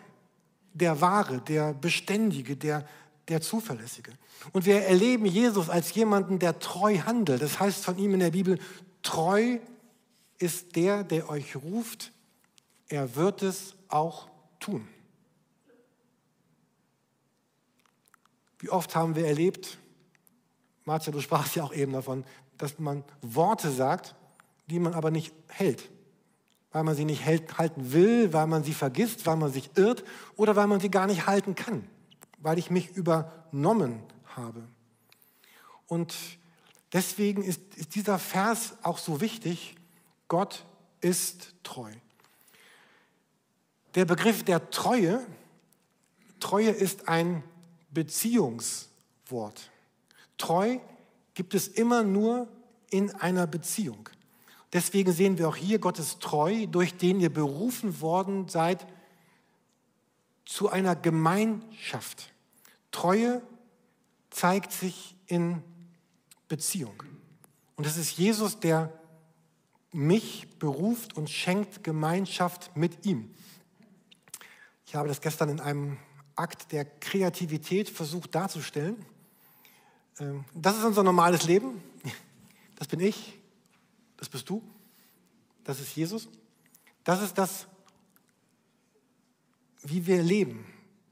[0.74, 2.88] der Wahre, der Beständige, der,
[3.28, 4.14] der Zuverlässige.
[4.52, 7.42] Und wir erleben Jesus als jemanden, der treu handelt.
[7.42, 8.60] Das heißt von ihm in der Bibel,
[9.04, 9.60] treu
[10.40, 12.12] ist der, der euch ruft,
[12.88, 14.88] er wird es auch tun.
[18.60, 19.78] Wie oft haben wir erlebt,
[20.84, 22.26] Marcia, du sprachst ja auch eben davon,
[22.58, 24.16] dass man Worte sagt,
[24.72, 25.90] die man aber nicht hält.
[26.72, 30.06] Weil man sie nicht hält, halten will, weil man sie vergisst, weil man sich irrt
[30.38, 31.86] oder weil man sie gar nicht halten kann,
[32.40, 34.02] weil ich mich übernommen
[34.36, 34.64] habe.
[35.88, 36.16] Und
[36.94, 39.76] deswegen ist, ist dieser Vers auch so wichtig.
[40.30, 40.64] Gott
[41.02, 41.92] ist treu.
[43.96, 45.20] Der Begriff der Treue,
[46.40, 47.44] Treue ist ein
[47.90, 49.70] Beziehungswort.
[50.38, 50.80] Treu
[51.34, 52.48] gibt es immer nur
[52.90, 54.10] in einer Beziehung.
[54.74, 58.88] Deswegen sehen wir auch hier, Gott ist treu, durch den ihr berufen worden seid
[60.46, 62.32] zu einer Gemeinschaft.
[62.92, 63.42] Treue
[64.30, 65.62] zeigt sich in
[66.48, 67.04] Beziehung.
[67.76, 68.92] Und es ist Jesus, der
[69.92, 73.34] mich beruft und schenkt Gemeinschaft mit ihm.
[74.86, 75.98] Ich habe das gestern in einem
[76.36, 79.06] Akt der Kreativität versucht darzustellen.
[80.20, 81.82] Ähm, das ist unser normales Leben.
[82.78, 83.41] Das bin ich.
[84.22, 84.62] Das bist du.
[85.64, 86.30] Das ist Jesus.
[87.04, 87.66] Das ist das,
[89.82, 90.64] wie wir leben,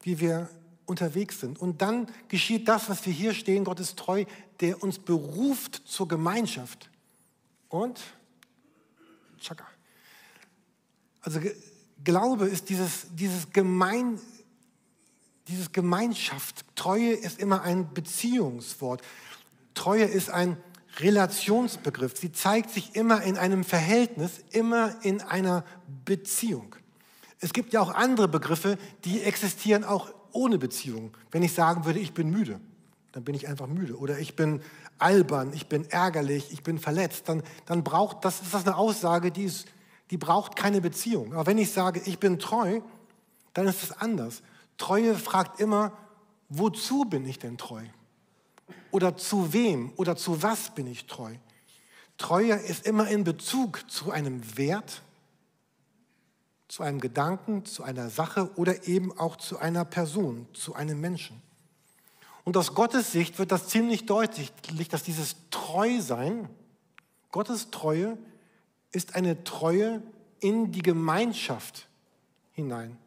[0.04, 0.48] wie wir
[0.86, 1.60] unterwegs sind.
[1.60, 3.64] Und dann geschieht das, was wir hier stehen.
[3.64, 4.26] Gott ist treu,
[4.60, 6.92] der uns beruft zur Gemeinschaft.
[7.68, 8.00] Und,
[9.40, 9.66] tschakka.
[11.22, 11.40] Also
[12.04, 14.22] Glaube ist dieses, dieses, Gemein,
[15.48, 16.64] dieses Gemeinschaft.
[16.76, 19.02] Treue ist immer ein Beziehungswort.
[19.74, 20.58] Treue ist ein
[21.00, 22.18] Relationsbegriff.
[22.18, 25.64] Sie zeigt sich immer in einem Verhältnis, immer in einer
[26.06, 26.76] Beziehung.
[27.40, 31.16] Es gibt ja auch andere Begriffe, die existieren auch ohne Beziehung.
[31.32, 32.60] Wenn ich sagen würde, ich bin müde,
[33.12, 33.98] dann bin ich einfach müde.
[33.98, 34.62] Oder ich bin
[34.98, 39.32] albern, ich bin ärgerlich, ich bin verletzt, dann, dann braucht das, ist das eine Aussage,
[39.32, 39.68] die, ist,
[40.12, 41.34] die braucht keine Beziehung.
[41.34, 42.82] Aber wenn ich sage, ich bin treu,
[43.54, 44.42] dann ist es anders.
[44.78, 45.94] Treue fragt immer,
[46.50, 47.84] wozu bin ich denn treu?
[48.92, 51.36] Oder zu wem oder zu was bin ich treu?
[52.18, 55.02] Treue ist immer in Bezug zu einem Wert,
[56.68, 61.42] zu einem Gedanken, zu einer Sache oder eben auch zu einer Person, zu einem Menschen.
[62.44, 64.52] Und aus Gottes Sicht wird das ziemlich deutlich,
[64.90, 66.50] dass dieses Treusein,
[67.32, 68.18] Gottes Treue,
[68.92, 70.02] ist eine Treue
[70.40, 71.88] in die Gemeinschaft
[72.52, 72.98] hinein,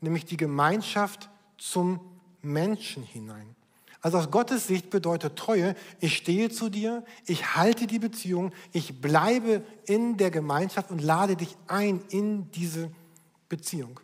[0.00, 2.00] nämlich die Gemeinschaft zum
[2.40, 3.56] Menschen hinein.
[4.00, 9.00] Also aus Gottes Sicht bedeutet Treue, ich stehe zu dir, ich halte die Beziehung, ich
[9.00, 12.90] bleibe in der Gemeinschaft und lade dich ein in diese
[13.48, 13.98] Beziehung.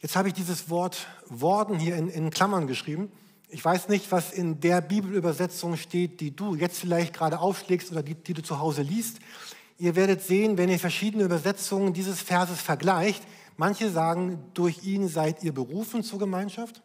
[0.00, 3.10] Jetzt habe ich dieses Wort worden hier in, in Klammern geschrieben.
[3.48, 8.02] Ich weiß nicht, was in der Bibelübersetzung steht, die du jetzt vielleicht gerade aufschlägst oder
[8.02, 9.18] die, die du zu Hause liest.
[9.78, 13.22] Ihr werdet sehen, wenn ihr verschiedene Übersetzungen dieses Verses vergleicht,
[13.56, 16.82] Manche sagen, durch ihn seid ihr berufen zur Gemeinschaft.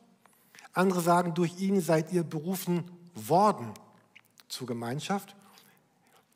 [0.73, 2.83] Andere sagen, durch ihn seid ihr berufen
[3.15, 3.73] worden
[4.47, 5.35] zur Gemeinschaft.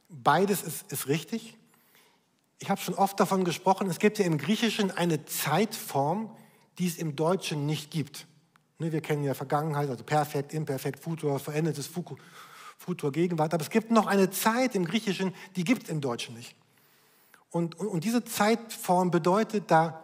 [0.09, 1.57] Beides ist, ist richtig.
[2.59, 6.29] Ich habe schon oft davon gesprochen, es gibt ja im Griechischen eine Zeitform,
[6.77, 8.25] die es im Deutschen nicht gibt.
[8.79, 13.53] Ne, wir kennen ja Vergangenheit, also Perfekt, Imperfekt, Futur, verendetes Futur, Gegenwart.
[13.53, 16.55] Aber es gibt noch eine Zeit im Griechischen, die gibt es im Deutschen nicht.
[17.49, 20.03] Und, und, und diese Zeitform bedeutet, da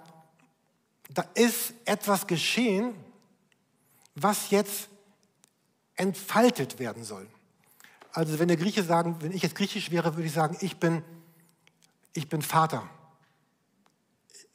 [1.10, 2.94] da ist etwas geschehen,
[4.16, 4.90] was jetzt
[5.96, 7.28] entfaltet werden soll.
[8.12, 11.04] Also wenn der Grieche sagen, wenn ich jetzt griechisch wäre, würde ich sagen, ich bin,
[12.14, 12.88] ich bin Vater.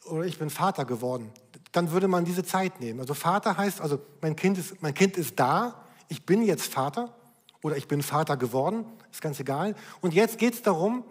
[0.06, 1.32] Oder ich bin Vater geworden.
[1.72, 3.00] Dann würde man diese Zeit nehmen.
[3.00, 7.14] Also Vater heißt, also mein Kind ist, mein Kind ist da, ich bin jetzt Vater
[7.62, 9.74] oder ich bin Vater geworden, ist ganz egal.
[10.00, 11.04] Und jetzt geht es darum,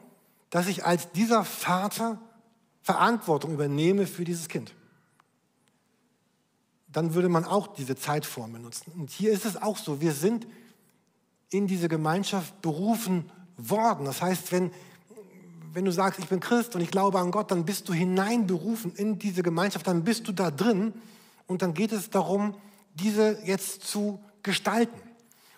[0.50, 2.22] dass ich als dieser Vater
[2.82, 4.74] Verantwortung übernehme für dieses Kind
[6.94, 8.94] dann würde man auch diese Zeitform benutzen.
[8.96, 10.48] Und hier ist es auch so, wir sind
[11.50, 14.06] in diese Gemeinschaft berufen worden.
[14.06, 14.72] Das heißt, wenn,
[15.74, 18.94] wenn du sagst, ich bin Christ und ich glaube an Gott, dann bist du hineinberufen
[18.96, 20.94] in diese Gemeinschaft, dann bist du da drin
[21.48, 22.56] und dann geht es darum,
[22.94, 25.00] diese jetzt zu gestalten.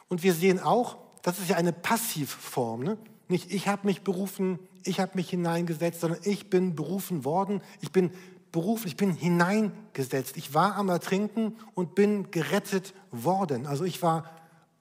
[0.07, 2.83] Und wir sehen auch, das ist ja eine Passivform.
[2.83, 2.97] Ne?
[3.27, 7.91] Nicht ich habe mich berufen, ich habe mich hineingesetzt, sondern ich bin berufen worden, ich
[7.91, 8.11] bin
[8.55, 10.37] berufen, ich bin hineingesetzt.
[10.37, 13.67] Ich war am Ertrinken und bin gerettet worden.
[13.67, 14.31] Also ich war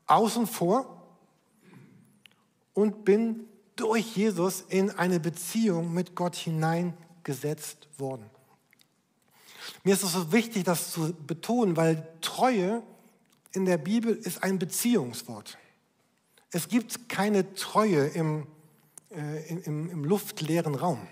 [0.06, 1.02] außen vor
[2.72, 8.30] und bin durch Jesus in eine Beziehung mit Gott hineingesetzt worden.
[9.82, 12.80] Mir ist es so wichtig, das zu betonen, weil Treue
[13.50, 15.58] in der Bibel ist ein Beziehungswort.
[16.52, 18.46] Es gibt keine Treue im,
[19.10, 21.08] äh, im, im luftleeren Raum.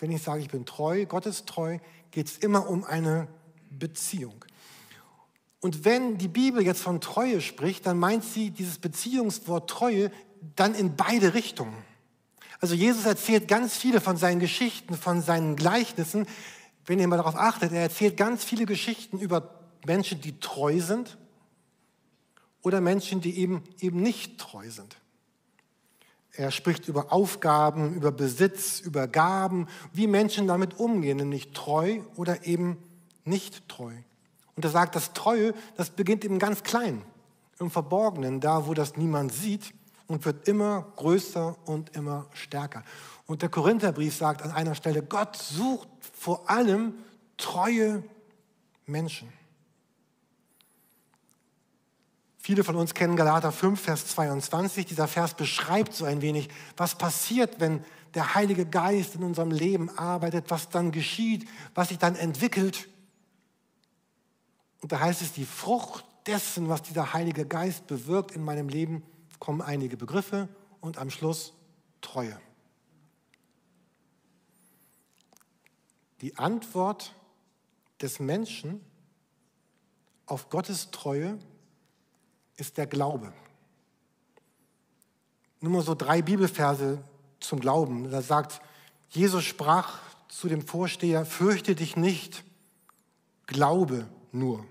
[0.00, 1.78] Wenn ich sage, ich bin treu, Gott ist treu,
[2.10, 3.28] geht es immer um eine
[3.70, 4.44] Beziehung.
[5.60, 10.10] Und wenn die Bibel jetzt von Treue spricht, dann meint sie dieses Beziehungswort Treue
[10.56, 11.76] dann in beide Richtungen.
[12.60, 16.26] Also Jesus erzählt ganz viele von seinen Geschichten, von seinen Gleichnissen.
[16.86, 21.18] Wenn ihr mal darauf achtet, er erzählt ganz viele Geschichten über Menschen, die treu sind
[22.62, 24.96] oder Menschen, die eben, eben nicht treu sind.
[26.34, 32.46] Er spricht über Aufgaben, über Besitz, über Gaben, wie Menschen damit umgehen, nämlich treu oder
[32.46, 32.78] eben
[33.24, 33.92] nicht treu.
[34.56, 37.02] Und er sagt, das Treue, das beginnt eben ganz klein,
[37.58, 39.74] im Verborgenen, da wo das niemand sieht
[40.06, 42.82] und wird immer größer und immer stärker.
[43.26, 46.94] Und der Korintherbrief sagt an einer Stelle, Gott sucht vor allem
[47.36, 48.02] treue
[48.86, 49.32] Menschen.
[52.50, 54.84] Viele von uns kennen Galater 5, Vers 22.
[54.84, 57.84] Dieser Vers beschreibt so ein wenig, was passiert, wenn
[58.14, 62.88] der Heilige Geist in unserem Leben arbeitet, was dann geschieht, was sich dann entwickelt.
[64.80, 69.04] Und da heißt es, die Frucht dessen, was dieser Heilige Geist bewirkt in meinem Leben,
[69.38, 70.48] kommen einige Begriffe
[70.80, 71.52] und am Schluss
[72.00, 72.36] Treue.
[76.20, 77.14] Die Antwort
[78.02, 78.80] des Menschen
[80.26, 81.38] auf Gottes Treue
[82.60, 83.32] ist der Glaube.
[85.60, 87.02] Nur mal so drei Bibelverse
[87.40, 88.10] zum Glauben.
[88.10, 88.60] Da sagt,
[89.10, 89.98] Jesus sprach
[90.28, 92.44] zu dem Vorsteher, fürchte dich nicht,
[93.46, 94.64] glaube nur.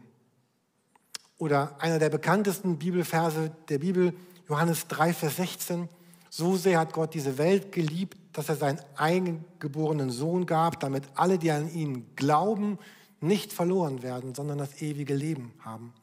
[1.37, 4.13] Oder einer der bekanntesten Bibelverse der Bibel,
[4.47, 5.89] Johannes 3, Vers 16,
[6.29, 11.39] so sehr hat Gott diese Welt geliebt, dass er seinen eingeborenen Sohn gab, damit alle,
[11.39, 12.77] die an ihn glauben,
[13.21, 15.93] nicht verloren werden, sondern das ewige Leben haben.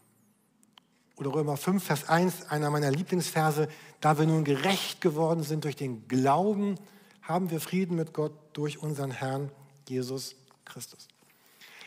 [1.16, 3.68] Oder Römer 5, Vers 1, einer meiner Lieblingsverse,
[4.00, 6.76] da wir nun gerecht geworden sind durch den Glauben,
[7.22, 9.50] haben wir Frieden mit Gott durch unseren Herrn
[9.88, 11.08] Jesus Christus.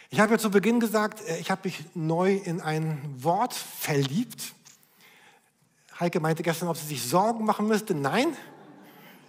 [0.09, 4.53] Ich habe ja zu Beginn gesagt, äh, ich habe mich neu in ein Wort verliebt.
[5.99, 7.93] Heike meinte gestern, ob sie sich Sorgen machen müsste.
[7.93, 8.35] Nein,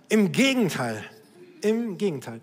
[0.08, 1.04] im Gegenteil.
[1.60, 2.40] Im Gegenteil.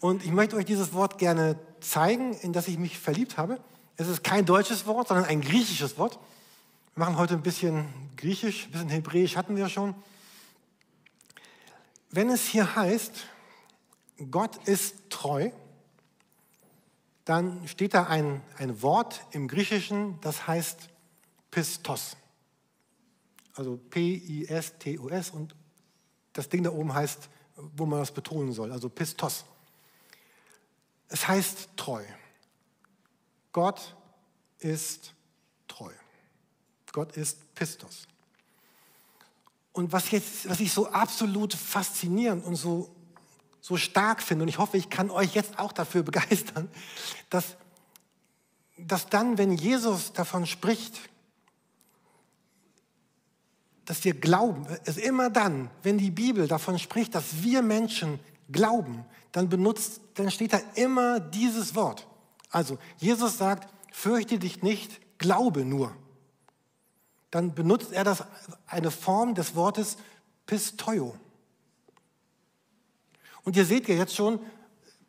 [0.00, 3.60] Und ich möchte euch dieses Wort gerne zeigen, in das ich mich verliebt habe.
[3.96, 6.18] Es ist kein deutsches Wort, sondern ein griechisches Wort.
[6.96, 9.94] Wir machen heute ein bisschen Griechisch, ein bisschen Hebräisch hatten wir schon.
[12.08, 13.26] Wenn es hier heißt,
[14.30, 15.50] Gott ist treu,
[17.26, 20.88] dann steht da ein, ein Wort im Griechischen, das heißt
[21.50, 22.16] Pistos.
[23.52, 25.54] Also P-I-S-T-O-S und
[26.32, 27.28] das Ding da oben heißt,
[27.76, 29.44] wo man das betonen soll, also Pistos.
[31.08, 32.02] Es heißt treu.
[33.52, 33.94] Gott
[34.60, 35.15] ist treu.
[36.96, 38.08] Gott ist Pistos.
[39.74, 42.90] Und was, jetzt, was ich so absolut faszinierend und so,
[43.60, 46.70] so stark finde, und ich hoffe, ich kann euch jetzt auch dafür begeistern,
[47.28, 47.58] dass,
[48.78, 50.98] dass dann, wenn Jesus davon spricht,
[53.84, 58.20] dass wir glauben, ist immer dann, wenn die Bibel davon spricht, dass wir Menschen
[58.50, 62.06] glauben, dann benutzt, dann steht da immer dieses Wort.
[62.48, 65.94] Also Jesus sagt, fürchte dich nicht, glaube nur
[67.30, 68.24] dann benutzt er das
[68.66, 69.96] eine Form des Wortes
[70.46, 71.14] Pistoio.
[73.44, 74.40] Und ihr seht ja jetzt schon,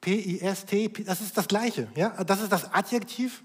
[0.02, 1.88] P-I-S-T, das ist das Gleiche.
[1.96, 2.10] Ja?
[2.24, 3.44] Das ist das Adjektiv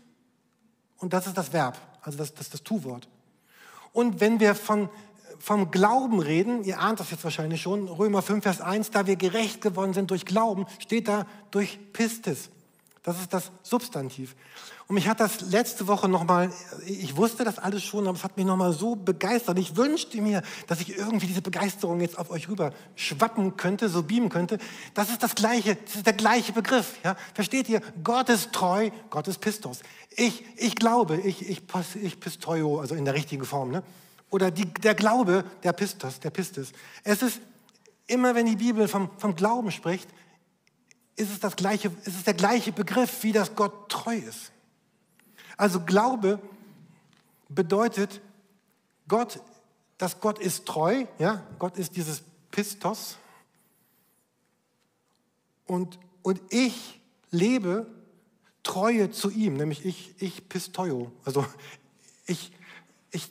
[0.99, 3.09] und das ist das Verb, also das, das, das Tu-Wort.
[3.93, 4.89] Und wenn wir von,
[5.39, 9.17] vom Glauben reden, ihr ahnt das jetzt wahrscheinlich schon, Römer 5, Vers 1, da wir
[9.17, 12.51] gerecht geworden sind durch Glauben, steht da durch Pistis.
[13.05, 14.37] Das ist das Substantiv.
[14.87, 16.53] Und mich hat das letzte Woche nochmal,
[16.87, 19.59] ich wusste das alles schon, aber es hat mich nochmal so begeistert.
[19.59, 24.05] Ich wünschte mir, dass ich irgendwie diese Begeisterung jetzt auf euch rüber schwappen könnte, so
[24.05, 24.59] beamen könnte.
[24.95, 26.95] Das ist das gleiche, das ist der gleiche Begriff.
[27.03, 27.17] Ja?
[27.35, 27.81] Versteht ihr?
[28.05, 29.81] Gott ist treu, Gott ist Pistos.
[30.11, 31.63] Ich, ich glaube, ich, ich,
[32.01, 33.73] ich Pisteuo, also in der richtigen Form.
[33.73, 33.83] Ne?
[34.31, 36.73] Oder die, der Glaube, der Pistos, der Pistis.
[37.03, 37.41] Es ist
[38.07, 40.09] immer, wenn die Bibel vom, vom Glauben spricht,
[41.17, 44.53] ist es, das gleiche, ist es der gleiche Begriff, wie das Gott treu ist.
[45.57, 46.41] Also Glaube
[47.49, 48.21] bedeutet,
[49.09, 49.41] Gott,
[49.99, 53.17] dass Gott ist treu, ja, Gott ist dieses Pistos
[55.67, 57.01] und, und ich
[57.31, 57.87] lebe
[58.63, 61.11] Treue zu ihm, nämlich ich, ich Pistoio.
[61.25, 61.45] Also
[62.27, 62.53] ich,
[63.11, 63.31] ich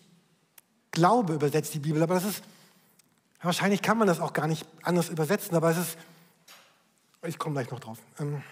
[0.92, 2.44] glaube, übersetzt die Bibel, aber das ist,
[3.42, 5.98] wahrscheinlich kann man das auch gar nicht anders übersetzen, aber es ist,
[7.28, 8.00] ich komme gleich noch drauf.
[8.20, 8.44] Ähm,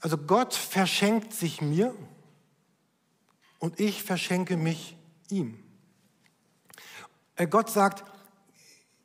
[0.00, 1.94] also Gott verschenkt sich mir
[3.58, 4.96] und ich verschenke mich
[5.28, 5.62] ihm.
[7.36, 8.04] Äh, Gott sagt,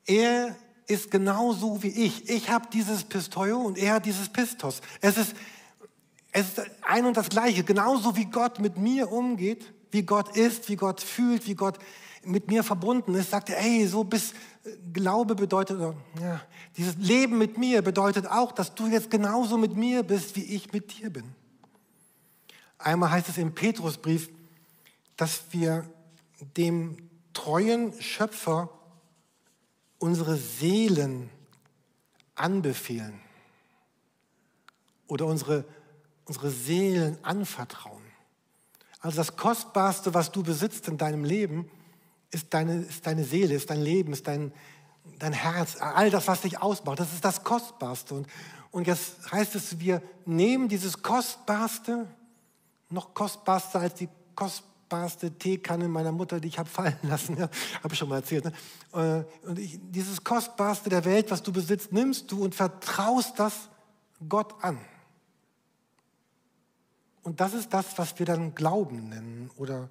[0.06, 0.56] er
[0.86, 2.28] ist genauso wie ich.
[2.28, 4.80] Ich habe dieses Pistoio und er hat dieses Pistos.
[5.00, 5.34] Es ist,
[6.32, 7.64] es ist ein und das Gleiche.
[7.64, 11.78] Genauso wie Gott mit mir umgeht, wie Gott ist, wie Gott fühlt, wie Gott
[12.26, 14.32] mit mir verbunden ist, sagt er, hey, so bis
[14.92, 15.80] Glaube bedeutet,
[16.20, 16.40] ja,
[16.76, 20.72] dieses Leben mit mir bedeutet auch, dass du jetzt genauso mit mir bist, wie ich
[20.72, 21.24] mit dir bin.
[22.78, 24.28] Einmal heißt es im Petrusbrief,
[25.16, 25.88] dass wir
[26.56, 26.96] dem
[27.32, 28.70] treuen Schöpfer
[29.98, 31.30] unsere Seelen
[32.34, 33.20] anbefehlen
[35.06, 35.64] oder unsere,
[36.24, 38.02] unsere Seelen anvertrauen.
[39.00, 41.70] Also das Kostbarste, was du besitzt in deinem Leben,
[42.36, 44.52] ist deine, ist deine Seele, ist dein Leben, ist dein,
[45.18, 47.00] dein Herz, all das, was dich ausmacht.
[47.00, 48.14] Das ist das Kostbarste.
[48.14, 48.26] Und,
[48.70, 52.06] und jetzt heißt es, wir nehmen dieses Kostbarste,
[52.90, 57.48] noch kostbarster als die kostbarste Teekanne meiner Mutter, die ich habe fallen lassen, ja,
[57.82, 58.44] habe ich schon mal erzählt.
[58.44, 58.52] Ne?
[58.92, 63.70] Äh, und ich, dieses Kostbarste der Welt, was du besitzt, nimmst du und vertraust das
[64.28, 64.78] Gott an.
[67.22, 69.88] Und das ist das, was wir dann Glauben nennen oder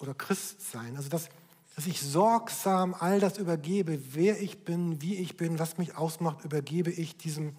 [0.00, 0.96] oder Christsein.
[0.96, 1.28] Also dass,
[1.74, 6.44] dass ich sorgsam all das übergebe, wer ich bin, wie ich bin, was mich ausmacht,
[6.44, 7.56] übergebe ich diesem,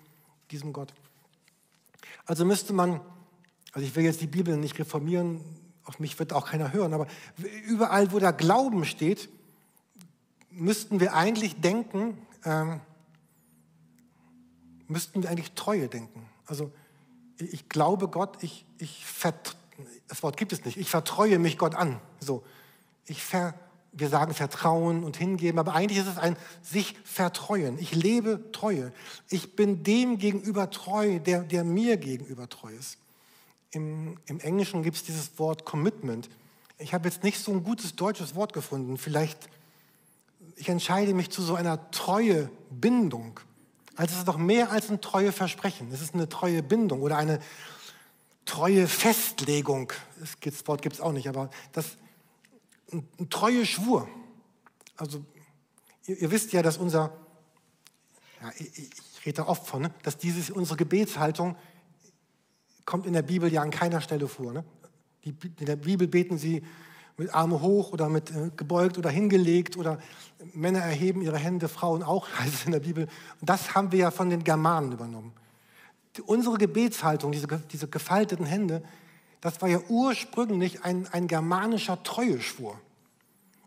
[0.52, 0.94] diesem Gott.
[2.26, 3.02] Also müsste man,
[3.72, 5.42] also ich will jetzt die Bibel nicht reformieren,
[5.84, 7.08] auf mich wird auch keiner hören, aber
[7.68, 9.30] überall, wo da Glauben steht,
[10.50, 12.80] müssten wir eigentlich denken, ähm,
[14.88, 16.28] müssten wir eigentlich Treue denken.
[16.46, 16.72] Also
[17.38, 19.65] ich glaube Gott, ich, ich vertraue
[20.08, 20.78] das Wort gibt es nicht.
[20.78, 22.00] Ich vertreue mich Gott an.
[22.20, 22.44] So,
[23.06, 23.54] ich ver,
[23.92, 27.80] wir sagen Vertrauen und hingeben, aber eigentlich ist es ein sich vertreuen.
[27.80, 28.92] Ich lebe Treue.
[29.30, 32.98] Ich bin dem gegenüber treu, der, der mir gegenüber treu ist.
[33.72, 36.30] Im, im Englischen gibt es dieses Wort Commitment.
[36.78, 38.98] Ich habe jetzt nicht so ein gutes deutsches Wort gefunden.
[38.98, 39.50] Vielleicht,
[40.58, 43.40] ich entscheide mich zu so einer treue Bindung.
[43.96, 45.90] Also es ist doch mehr als ein treue Versprechen.
[45.94, 47.40] Es ist eine treue Bindung oder eine,
[48.46, 49.92] treue Festlegung,
[50.42, 51.98] das Wort gibt es auch nicht, aber das,
[52.92, 54.08] ein, ein treue Schwur.
[54.96, 55.26] Also
[56.06, 57.12] ihr, ihr, wisst ja, dass unser,
[58.42, 61.56] ja, ich, ich rede da oft von, ne, dass dieses, unsere Gebetshaltung
[62.86, 64.54] kommt in der Bibel ja an keiner Stelle vor.
[64.54, 64.64] Ne?
[65.26, 66.64] Die, in der Bibel beten sie
[67.18, 70.00] mit Arme hoch oder mit äh, gebeugt oder hingelegt oder
[70.54, 73.08] Männer erheben ihre Hände, Frauen auch, heißt es in der Bibel.
[73.42, 75.34] Und das haben wir ja von den Germanen übernommen
[76.24, 78.84] unsere Gebetshaltung, diese, diese gefalteten Hände,
[79.42, 82.80] das war ja ursprünglich ein, ein germanischer Treueschwur.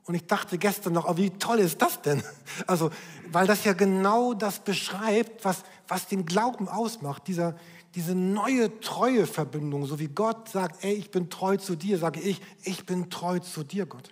[0.05, 2.23] Und ich dachte gestern noch, oh, wie toll ist das denn?
[2.67, 2.91] Also,
[3.31, 7.57] weil das ja genau das beschreibt, was, was den Glauben ausmacht, dieser,
[7.95, 12.41] diese neue Treueverbindung, so wie Gott sagt, ey, ich bin treu zu dir, sage ich,
[12.63, 14.11] ich bin treu zu dir, Gott.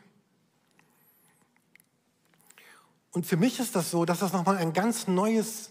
[3.12, 5.70] Und für mich ist das so, dass das nochmal ein ganz neues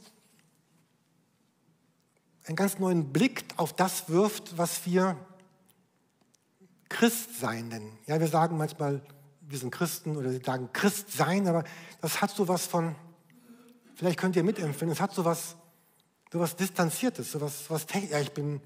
[2.48, 5.18] einen ganz neuen Blick auf das wirft, was wir
[6.90, 7.98] Christsein nennen.
[8.06, 9.02] Ja, wir sagen manchmal,
[9.42, 11.64] wir sind Christen oder sie sagen Christsein, aber
[12.02, 12.96] das hat so was von,
[13.96, 15.56] vielleicht könnt ihr mitempfinden, es hat so was,
[16.32, 18.62] so was Distanziertes, so was, was ja, ich bin,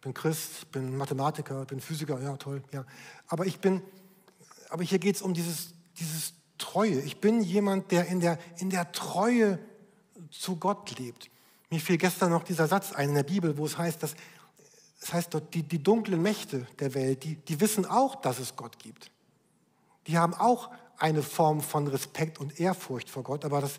[0.00, 2.84] bin Christ, bin Mathematiker, ich bin Physiker, ja, toll, ja.
[3.26, 3.82] Aber ich bin,
[4.68, 7.00] aber hier geht es um dieses, dieses Treue.
[7.00, 9.58] Ich bin jemand, der in der, in der Treue
[10.30, 11.31] zu Gott lebt.
[11.72, 14.14] Mir fiel gestern noch dieser Satz ein in der Bibel, wo es heißt, dass
[15.00, 18.56] es heißt dort, die, die dunklen Mächte der Welt, die, die wissen auch, dass es
[18.56, 19.10] Gott gibt.
[20.06, 20.68] Die haben auch
[20.98, 23.78] eine Form von Respekt und Ehrfurcht vor Gott, aber das,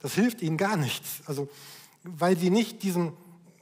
[0.00, 1.22] das hilft ihnen gar nichts.
[1.24, 1.48] Also,
[2.02, 3.14] weil sie nicht diesen,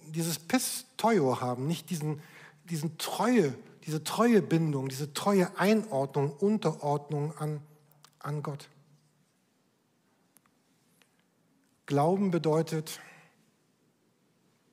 [0.08, 2.20] dieses Pisteuo haben, nicht diesen,
[2.68, 3.54] diesen Treue,
[3.86, 7.60] diese treue Bindung, diese treue Einordnung, Unterordnung an,
[8.18, 8.68] an Gott.
[11.86, 12.98] Glauben bedeutet,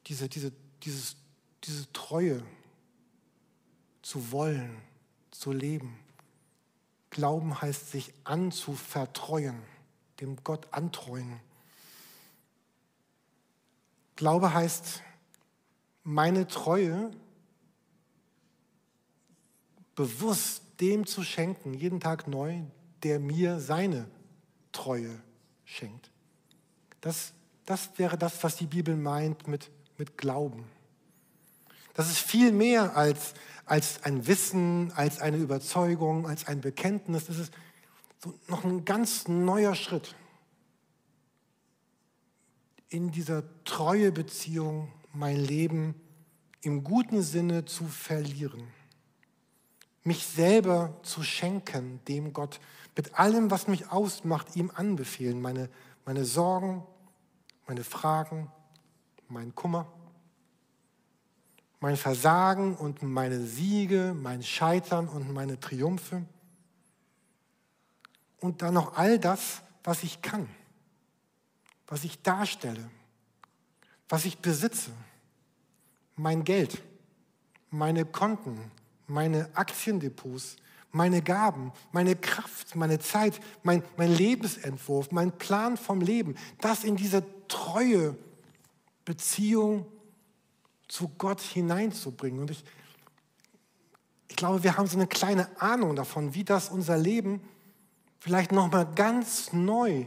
[0.07, 0.51] diese, diese,
[0.83, 1.15] dieses,
[1.63, 2.43] diese Treue
[4.01, 4.81] zu wollen,
[5.31, 5.99] zu leben.
[7.09, 9.61] Glauben heißt sich anzuvertreuen,
[10.19, 11.39] dem Gott antreuen.
[14.15, 15.01] Glaube heißt,
[16.03, 17.11] meine Treue
[19.95, 22.61] bewusst dem zu schenken, jeden Tag neu,
[23.03, 24.07] der mir seine
[24.71, 25.21] Treue
[25.63, 26.11] schenkt.
[27.01, 27.33] Das,
[27.65, 30.65] das wäre das, was die Bibel meint mit mit Glauben.
[31.93, 33.33] Das ist viel mehr als,
[33.65, 37.25] als ein Wissen, als eine Überzeugung, als ein Bekenntnis.
[37.25, 37.53] Das ist
[38.21, 40.15] so noch ein ganz neuer Schritt
[42.89, 45.95] in dieser treue Beziehung mein Leben
[46.61, 48.67] im guten Sinne zu verlieren.
[50.03, 52.59] Mich selber zu schenken dem Gott,
[52.95, 55.41] mit allem, was mich ausmacht, ihm anbefehlen.
[55.41, 55.69] Meine,
[56.05, 56.83] meine Sorgen,
[57.67, 58.51] meine Fragen,
[59.29, 59.87] mein Kummer,
[61.79, 66.25] mein Versagen und meine Siege, mein Scheitern und meine Triumphe.
[68.39, 70.49] Und dann noch all das, was ich kann,
[71.87, 72.89] was ich darstelle,
[74.09, 74.91] was ich besitze,
[76.15, 76.81] mein Geld,
[77.69, 78.71] meine Konten,
[79.07, 80.55] meine Aktiendepots,
[80.91, 86.95] meine Gaben, meine Kraft, meine Zeit, mein, mein Lebensentwurf, mein Plan vom Leben, das in
[86.95, 88.15] diese treue
[89.05, 89.85] Beziehung
[90.87, 92.41] zu Gott hineinzubringen.
[92.41, 92.63] Und ich,
[94.27, 97.41] ich glaube, wir haben so eine kleine Ahnung davon, wie das unser Leben
[98.19, 100.05] vielleicht nochmal ganz neu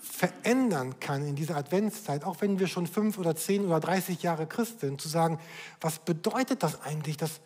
[0.00, 4.46] verändern kann in dieser Adventszeit, auch wenn wir schon fünf oder zehn oder dreißig Jahre
[4.46, 5.38] Christ sind, zu sagen,
[5.80, 7.40] was bedeutet das eigentlich, dass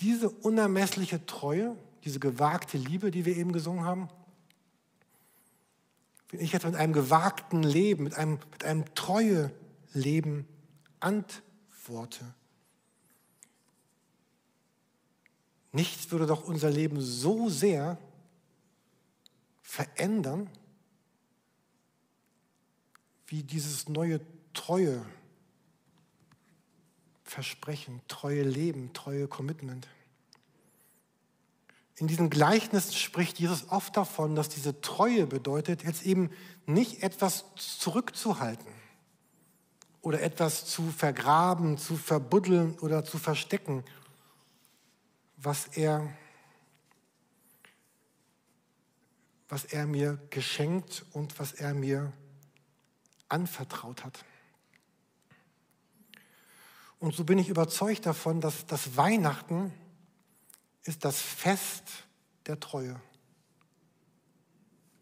[0.00, 4.08] diese unermessliche Treue, diese gewagte Liebe, die wir eben gesungen haben,
[6.30, 9.52] wenn ich jetzt mit einem gewagten Leben, mit einem, mit einem treue
[9.92, 10.46] Leben
[11.00, 12.24] antworte,
[15.72, 17.98] nichts würde doch unser Leben so sehr
[19.62, 20.48] verändern,
[23.26, 24.20] wie dieses neue
[24.52, 25.04] treue
[27.22, 29.86] Versprechen, treue Leben, treue Commitment.
[32.00, 36.30] In diesen Gleichnissen spricht Jesus oft davon, dass diese Treue bedeutet, jetzt eben
[36.64, 38.72] nicht etwas zurückzuhalten
[40.00, 43.84] oder etwas zu vergraben, zu verbuddeln oder zu verstecken,
[45.36, 46.08] was er,
[49.50, 52.14] was er mir geschenkt und was er mir
[53.28, 54.24] anvertraut hat.
[56.98, 59.74] Und so bin ich überzeugt davon, dass das Weihnachten
[60.84, 61.84] ist das Fest
[62.46, 63.00] der Treue.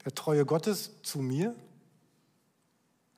[0.05, 1.55] Der Treue Gottes zu mir.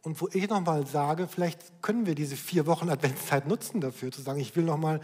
[0.03, 4.23] Und wo ich nochmal sage, vielleicht können wir diese vier Wochen Adventszeit nutzen dafür, zu
[4.23, 5.01] sagen, ich will nochmal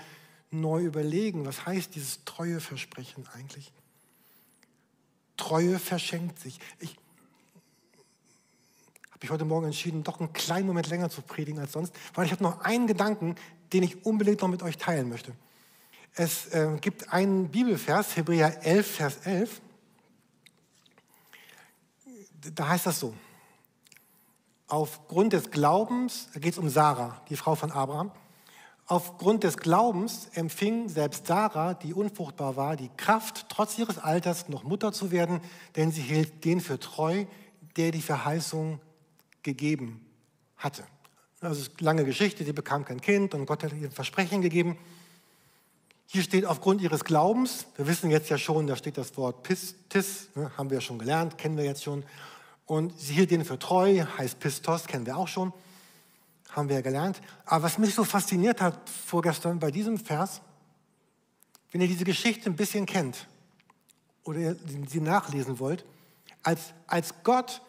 [0.51, 3.73] neu überlegen, was heißt dieses treue Versprechen eigentlich?
[5.37, 6.59] Treue verschenkt sich.
[6.79, 6.97] Ich,
[9.11, 12.27] habe ich heute Morgen entschieden, doch einen kleinen Moment länger zu predigen als sonst, weil
[12.27, 13.35] ich habe noch einen Gedanken,
[13.73, 15.33] den ich unbedingt noch mit euch teilen möchte.
[16.18, 19.60] Es äh, gibt einen Bibelvers, Hebräer 11, Vers 11.
[22.55, 23.14] Da heißt das so.
[24.66, 28.10] Aufgrund des Glaubens, da geht es um Sarah, die Frau von Abraham.
[28.86, 34.64] Aufgrund des Glaubens empfing selbst Sarah, die unfruchtbar war, die Kraft, trotz ihres Alters noch
[34.64, 35.43] Mutter zu werden,
[35.76, 37.26] denn sie hielt den für treu,
[37.76, 38.80] der die Verheißung
[39.43, 40.01] gegeben
[40.56, 40.82] hatte.
[41.40, 44.78] Also lange Geschichte, sie bekam kein Kind und Gott hat ihr Versprechen gegeben.
[46.09, 50.28] Hier steht aufgrund ihres Glaubens, wir wissen jetzt ja schon, da steht das Wort Pistis,
[50.37, 52.05] ne, haben wir ja schon gelernt, kennen wir jetzt schon.
[52.65, 55.53] Und sie hielt ihn für treu, heißt Pistos, kennen wir auch schon,
[56.51, 57.20] haben wir ja gelernt.
[57.45, 60.41] Aber was mich so fasziniert hat vorgestern bei diesem Vers,
[61.73, 63.27] wenn ihr diese Geschichte ein bisschen kennt
[64.23, 64.55] oder
[64.89, 65.85] sie nachlesen wollt,
[66.43, 67.62] als, als Gott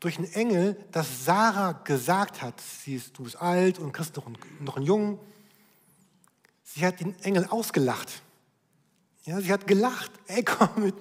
[0.00, 4.26] durch einen Engel, dass Sarah gesagt hat, sie ist, du bist alt und kriegst noch
[4.26, 5.18] einen, noch einen Jungen.
[6.74, 8.22] Sie hat den Engel ausgelacht.
[9.24, 10.10] Ja, sie hat gelacht.
[10.26, 10.94] Ey, komm mit.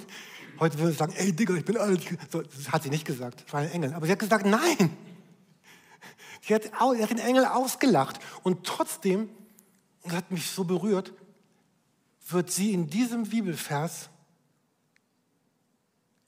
[0.59, 2.01] Heute würde ich sagen, ey, Digga, ich bin alt.
[2.31, 3.43] So, das hat sie nicht gesagt.
[3.45, 3.93] Das war ein Engel.
[3.93, 4.95] Aber sie hat gesagt, nein.
[6.41, 8.19] Sie hat, sie hat den Engel ausgelacht.
[8.43, 9.29] Und trotzdem,
[10.03, 11.13] das hat mich so berührt,
[12.29, 14.09] wird sie in diesem Bibelvers,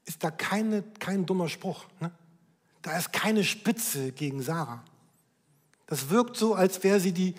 [0.05, 1.85] ist da keine, kein dummer Spruch.
[2.01, 2.11] Ne?
[2.81, 4.83] Da ist keine Spitze gegen Sarah.
[5.85, 7.35] Das wirkt so, als wäre sie die,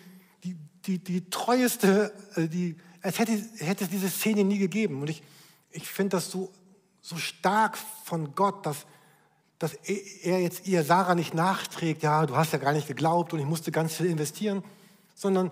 [0.86, 5.00] die, die, treueste, äh, die, als hätte, hätte es diese Szene nie gegeben.
[5.00, 5.22] Und ich,
[5.70, 6.52] ich finde das so,
[7.00, 8.86] so stark von Gott, dass,
[9.58, 13.40] dass er jetzt ihr Sarah nicht nachträgt, ja, du hast ja gar nicht geglaubt und
[13.40, 14.62] ich musste ganz viel investieren,
[15.14, 15.50] sondern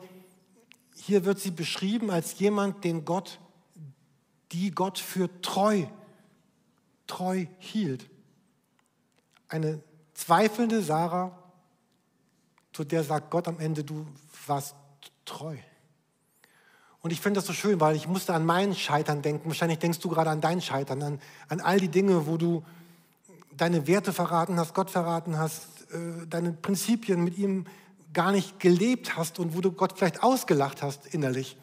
[0.95, 3.39] hier wird sie beschrieben als jemand, den Gott,
[4.53, 5.85] die Gott für treu,
[7.07, 8.09] treu hielt
[9.49, 9.83] eine
[10.15, 11.37] zweifelnde Sarah,
[12.73, 14.07] zu der sagt Gott am Ende, du
[14.47, 14.75] warst
[15.29, 15.57] treu.
[17.01, 19.49] Und ich finde das so schön, weil ich musste an meinen Scheitern denken.
[19.49, 22.65] Wahrscheinlich denkst du gerade an dein Scheitern, an, an all die Dinge, wo du
[23.57, 27.67] deine Werte verraten hast, Gott verraten hast, äh, deine Prinzipien mit ihm
[28.13, 31.57] gar nicht gelebt hast und wo du Gott vielleicht ausgelacht hast innerlich.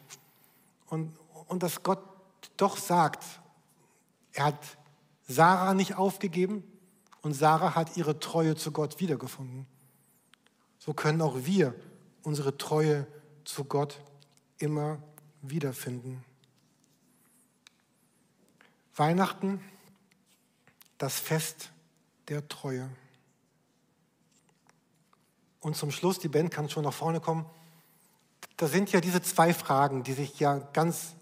[0.88, 1.12] Und,
[1.48, 2.02] und dass Gott
[2.56, 3.24] doch sagt,
[4.32, 4.58] er hat
[5.28, 6.62] Sarah nicht aufgegeben,
[7.26, 9.66] und Sarah hat ihre Treue zu Gott wiedergefunden.
[10.78, 11.74] So können auch wir
[12.22, 13.04] unsere Treue
[13.46, 13.98] zu Gott
[14.58, 14.98] immer
[15.40, 16.22] wiederfinden.
[18.94, 19.62] Weihnachten,
[20.98, 21.70] das Fest
[22.28, 22.90] der Treue.
[25.60, 27.46] Und zum Schluss, die Band kann schon nach vorne kommen.
[28.56, 31.14] da sind ja diese zwei Fragen, die sich ja ganz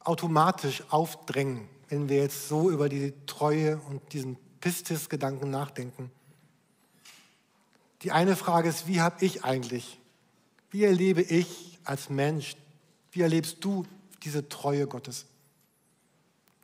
[0.00, 6.10] automatisch aufdrängen, wenn wir jetzt so über die Treue und diesen Pistis-Gedanken nachdenken.
[8.02, 10.00] Die eine Frage ist, wie habe ich eigentlich,
[10.70, 12.56] wie erlebe ich als Mensch,
[13.12, 13.86] wie erlebst du
[14.22, 15.26] diese Treue Gottes?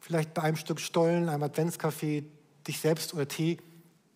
[0.00, 2.24] Vielleicht bei einem Stück Stollen, einem Adventskaffee,
[2.66, 3.58] dich selbst oder Tee,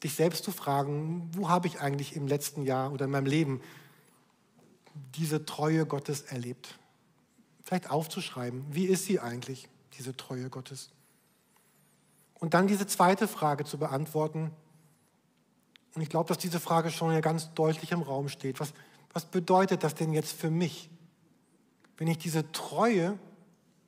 [0.02, 3.60] dich selbst zu fragen, wo habe ich eigentlich im letzten Jahr oder in meinem Leben
[5.16, 6.78] diese Treue Gottes erlebt?
[7.62, 10.90] Vielleicht aufzuschreiben, wie ist sie eigentlich, diese Treue Gottes?
[12.34, 14.52] Und dann diese zweite Frage zu beantworten.
[15.94, 18.60] Und ich glaube, dass diese Frage schon ja ganz deutlich im Raum steht.
[18.60, 18.72] Was,
[19.18, 20.88] was bedeutet das denn jetzt für mich,
[21.96, 23.18] wenn ich diese Treue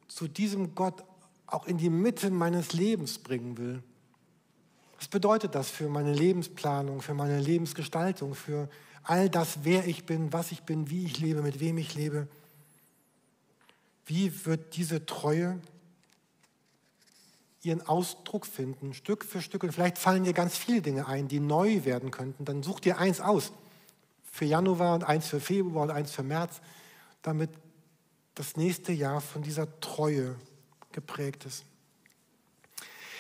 [0.09, 1.05] zu diesem Gott
[1.47, 3.81] auch in die Mitte meines Lebens bringen will?
[4.99, 8.69] Was bedeutet das für meine Lebensplanung, für meine Lebensgestaltung, für
[9.05, 12.27] all das, wer ich bin, was ich bin, wie ich lebe, mit wem ich lebe?
[14.07, 15.61] Wie wird diese Treue
[17.63, 19.63] ihren Ausdruck finden, Stück für Stück?
[19.63, 22.45] Und vielleicht fallen dir ganz viele Dinge ein, die neu werden könnten.
[22.45, 23.53] Dann such dir eins aus
[24.31, 26.61] für Januar und eins für Februar und eins für März,
[27.23, 27.51] damit
[28.35, 30.37] das nächste Jahr von dieser Treue
[30.93, 31.65] geprägt ist.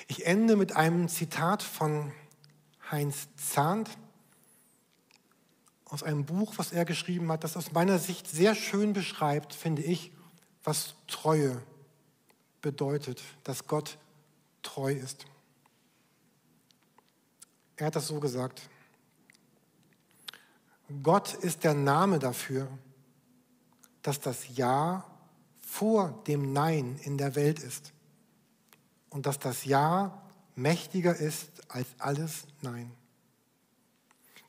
[0.08, 2.12] Ich ende mit einem Zitat von
[2.90, 3.90] Heinz Zahnt
[5.84, 9.82] aus einem Buch, was er geschrieben hat, das aus meiner Sicht sehr schön beschreibt, finde
[9.82, 10.12] ich,
[10.62, 11.62] was Treue
[12.60, 13.98] bedeutet, dass Gott
[14.62, 15.26] treu ist.
[17.76, 18.68] Er hat das so gesagt.
[21.02, 22.68] Gott ist der Name dafür,
[24.02, 25.04] dass das Ja
[25.60, 27.92] vor dem Nein in der Welt ist
[29.08, 30.22] und dass das Ja
[30.56, 32.90] mächtiger ist als alles Nein.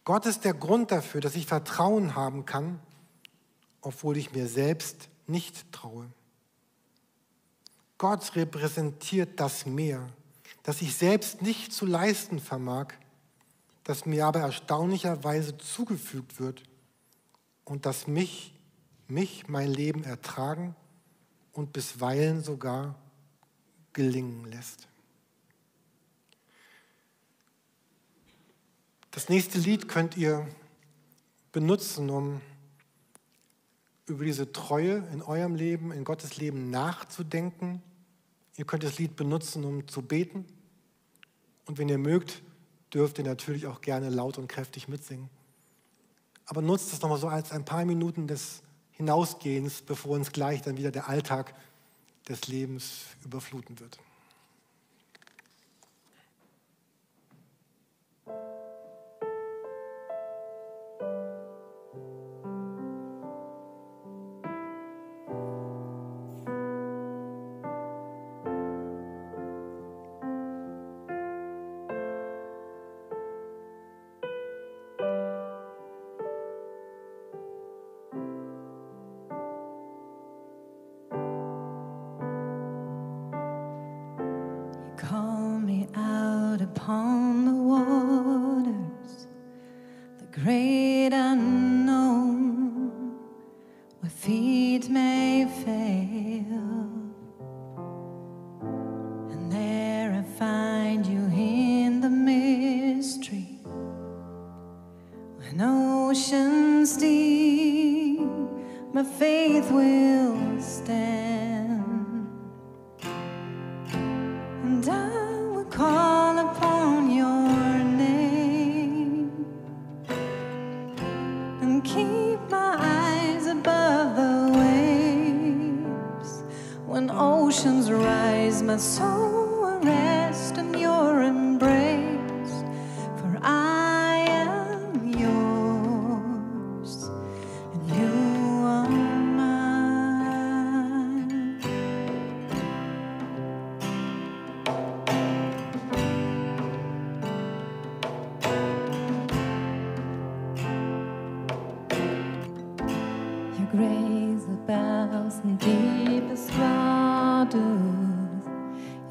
[0.04, 2.80] Gott ist der Grund dafür, dass ich Vertrauen haben kann,
[3.82, 6.08] obwohl ich mir selbst nicht traue.
[7.98, 10.10] Gott repräsentiert das Meer,
[10.64, 12.94] das ich selbst nicht zu leisten vermag,
[13.84, 16.64] das mir aber erstaunlicherweise zugefügt wird
[17.66, 18.54] und das mich,
[19.08, 20.76] mich mein Leben ertragen
[21.52, 22.96] und bisweilen sogar
[23.94, 24.88] gelingen lässt.
[29.12, 30.48] Das nächste Lied könnt ihr
[31.52, 32.42] benutzen, um
[34.06, 37.82] über diese Treue in eurem Leben, in Gottes Leben nachzudenken.
[38.58, 40.46] Ihr könnt das Lied benutzen, um zu beten.
[41.66, 42.42] Und wenn ihr mögt,
[42.94, 45.30] dürft ihr natürlich auch gerne laut und kräftig mitsingen.
[46.46, 48.62] Aber nutzt es nochmal so als ein paar Minuten des
[48.92, 51.56] Hinausgehens, bevor uns gleich dann wieder der Alltag
[52.28, 54.00] des Lebens überfluten wird.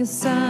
[0.00, 0.49] your side.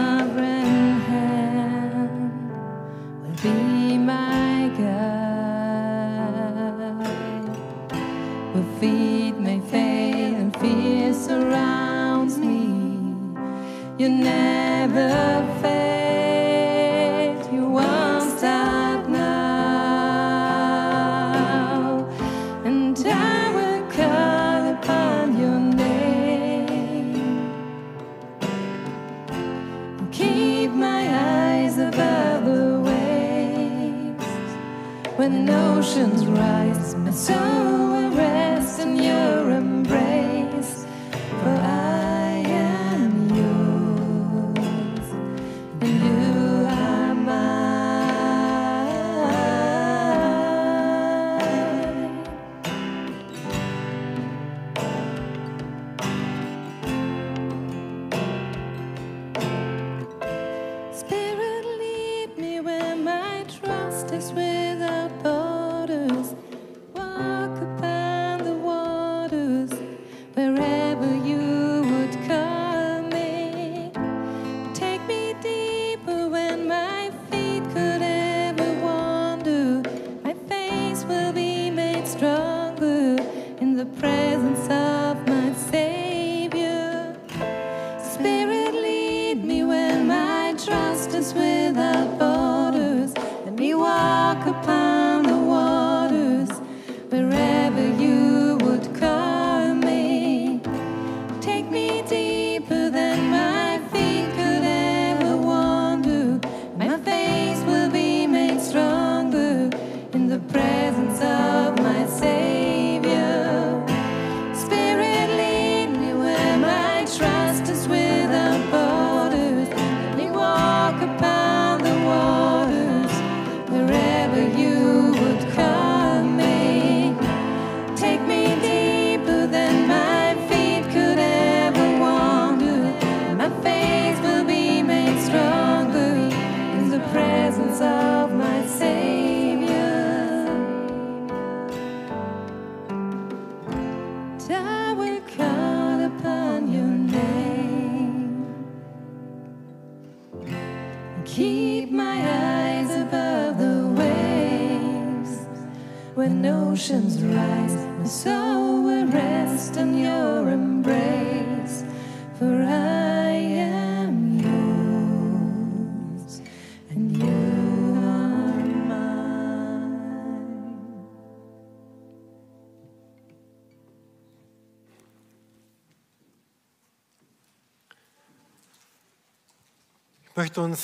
[180.51, 180.83] Möchte uns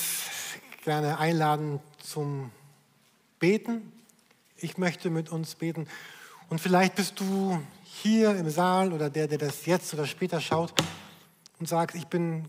[0.82, 2.50] gerne einladen zum
[3.38, 3.92] Beten.
[4.56, 5.86] Ich möchte mit uns beten.
[6.48, 10.72] Und vielleicht bist du hier im Saal oder der, der das jetzt oder später schaut
[11.58, 12.46] und sagst, ich bin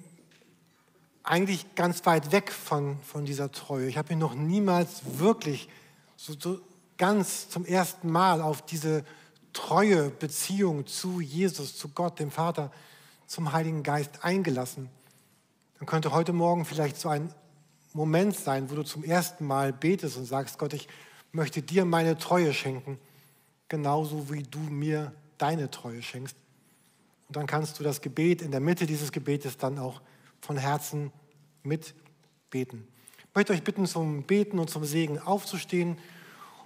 [1.24, 3.90] eigentlich ganz weit weg von, von dieser Treue.
[3.90, 5.68] Ich habe mich noch niemals wirklich
[6.16, 6.62] so, so
[6.98, 9.04] ganz zum ersten Mal auf diese
[9.52, 12.72] treue Beziehung zu Jesus, zu Gott, dem Vater,
[13.28, 14.90] zum Heiligen Geist eingelassen.
[15.80, 17.34] Dann könnte heute Morgen vielleicht so ein
[17.94, 20.88] Moment sein, wo du zum ersten Mal betest und sagst, Gott, ich
[21.32, 23.00] möchte dir meine Treue schenken,
[23.68, 26.36] genauso wie du mir deine Treue schenkst.
[27.28, 30.02] Und dann kannst du das Gebet in der Mitte dieses Gebetes dann auch
[30.42, 31.12] von Herzen
[31.64, 32.88] mitbeten.
[33.18, 35.98] Ich möchte euch bitten, zum Beten und zum Segen aufzustehen.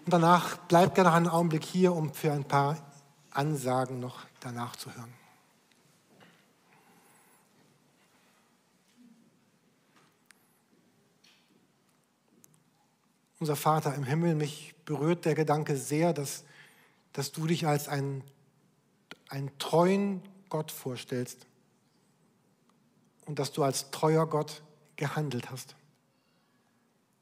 [0.06, 2.78] Und danach bleibt gerne noch einen Augenblick hier, um für ein paar
[3.32, 5.23] Ansagen noch danach zu hören.
[13.44, 16.46] Unser Vater im Himmel, mich berührt der Gedanke sehr, dass,
[17.12, 18.24] dass du dich als einen,
[19.28, 21.46] einen treuen Gott vorstellst
[23.26, 24.64] und dass du als treuer Gott
[24.96, 25.76] gehandelt hast.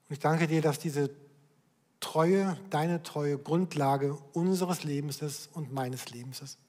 [0.07, 1.09] Und ich danke dir, dass diese
[1.99, 6.59] Treue, deine Treue Grundlage unseres Lebens ist und meines Lebens ist.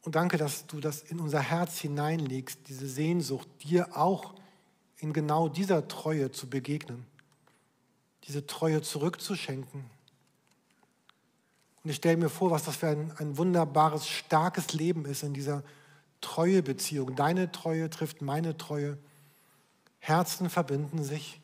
[0.00, 4.34] Und danke, dass du das in unser Herz hineinlegst, diese Sehnsucht, dir auch
[4.98, 7.06] in genau dieser Treue zu begegnen,
[8.24, 9.84] diese Treue zurückzuschenken.
[11.84, 15.34] Und ich stelle mir vor, was das für ein, ein wunderbares, starkes Leben ist in
[15.34, 15.62] dieser
[16.20, 17.14] Treuebeziehung.
[17.14, 18.98] Deine Treue trifft meine Treue.
[20.00, 21.40] Herzen verbinden sich.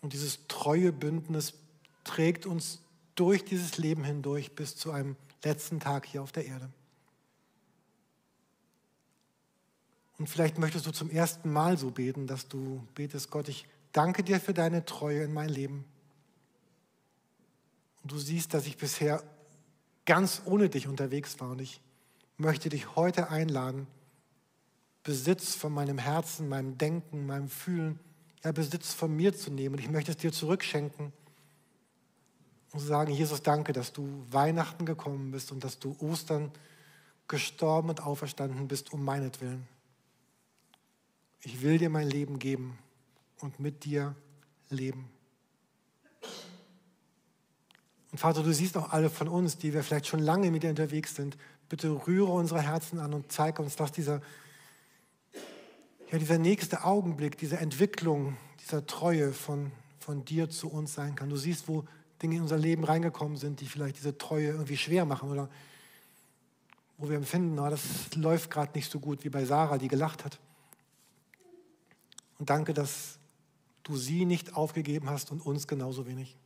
[0.00, 1.54] Und dieses Treuebündnis
[2.04, 2.80] trägt uns
[3.14, 6.70] durch dieses Leben hindurch bis zu einem letzten Tag hier auf der Erde.
[10.20, 14.22] Und vielleicht möchtest du zum ersten Mal so beten, dass du betest, Gott, ich danke
[14.22, 15.86] dir für deine Treue in mein Leben.
[18.02, 19.24] Und du siehst, dass ich bisher
[20.04, 21.52] ganz ohne dich unterwegs war.
[21.52, 21.80] Und ich
[22.36, 23.86] möchte dich heute einladen,
[25.04, 27.98] Besitz von meinem Herzen, meinem Denken, meinem Fühlen,
[28.44, 29.76] ja, Besitz von mir zu nehmen.
[29.76, 31.14] Und ich möchte es dir zurückschenken
[32.72, 36.52] und sagen, Jesus, danke, dass du Weihnachten gekommen bist und dass du Ostern
[37.26, 39.79] gestorben und auferstanden bist um meinetwillen.
[41.42, 42.78] Ich will dir mein Leben geben
[43.40, 44.14] und mit dir
[44.68, 45.08] leben.
[48.12, 50.70] Und Vater, du siehst auch alle von uns, die wir vielleicht schon lange mit dir
[50.70, 51.36] unterwegs sind.
[51.68, 54.20] Bitte rühre unsere Herzen an und zeige uns, dass dieser,
[56.10, 61.30] ja, dieser nächste Augenblick, diese Entwicklung, dieser Treue von, von dir zu uns sein kann.
[61.30, 61.84] Du siehst, wo
[62.20, 65.48] Dinge in unser Leben reingekommen sind, die vielleicht diese Treue irgendwie schwer machen oder
[66.98, 70.24] wo wir empfinden, oh, das läuft gerade nicht so gut wie bei Sarah, die gelacht
[70.24, 70.38] hat.
[72.40, 73.18] Und danke, dass
[73.82, 76.38] du sie nicht aufgegeben hast und uns genauso wenig.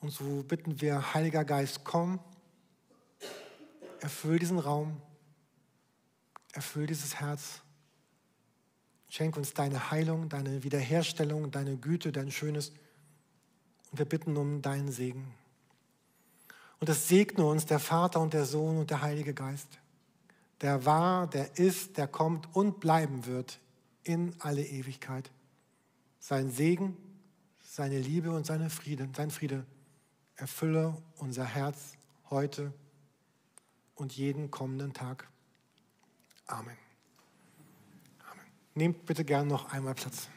[0.00, 2.18] Und so bitten wir, Heiliger Geist, komm,
[4.00, 5.00] erfüll diesen Raum,
[6.52, 7.60] erfüll dieses Herz.
[9.08, 12.70] Schenk uns deine Heilung, deine Wiederherstellung, deine Güte, dein Schönes.
[13.92, 15.32] Und wir bitten um deinen Segen.
[16.80, 19.78] Und es segne uns der Vater und der Sohn und der Heilige Geist,
[20.62, 23.60] der war, der ist, der kommt und bleiben wird
[24.06, 25.30] in alle Ewigkeit.
[26.20, 26.96] Sein Segen,
[27.64, 29.66] seine Liebe und seine Friede, sein Friede
[30.36, 31.94] erfülle unser Herz
[32.30, 32.72] heute
[33.94, 35.28] und jeden kommenden Tag.
[36.46, 36.76] Amen.
[38.30, 38.46] Amen.
[38.74, 40.28] Nehmt bitte gern noch einmal Platz.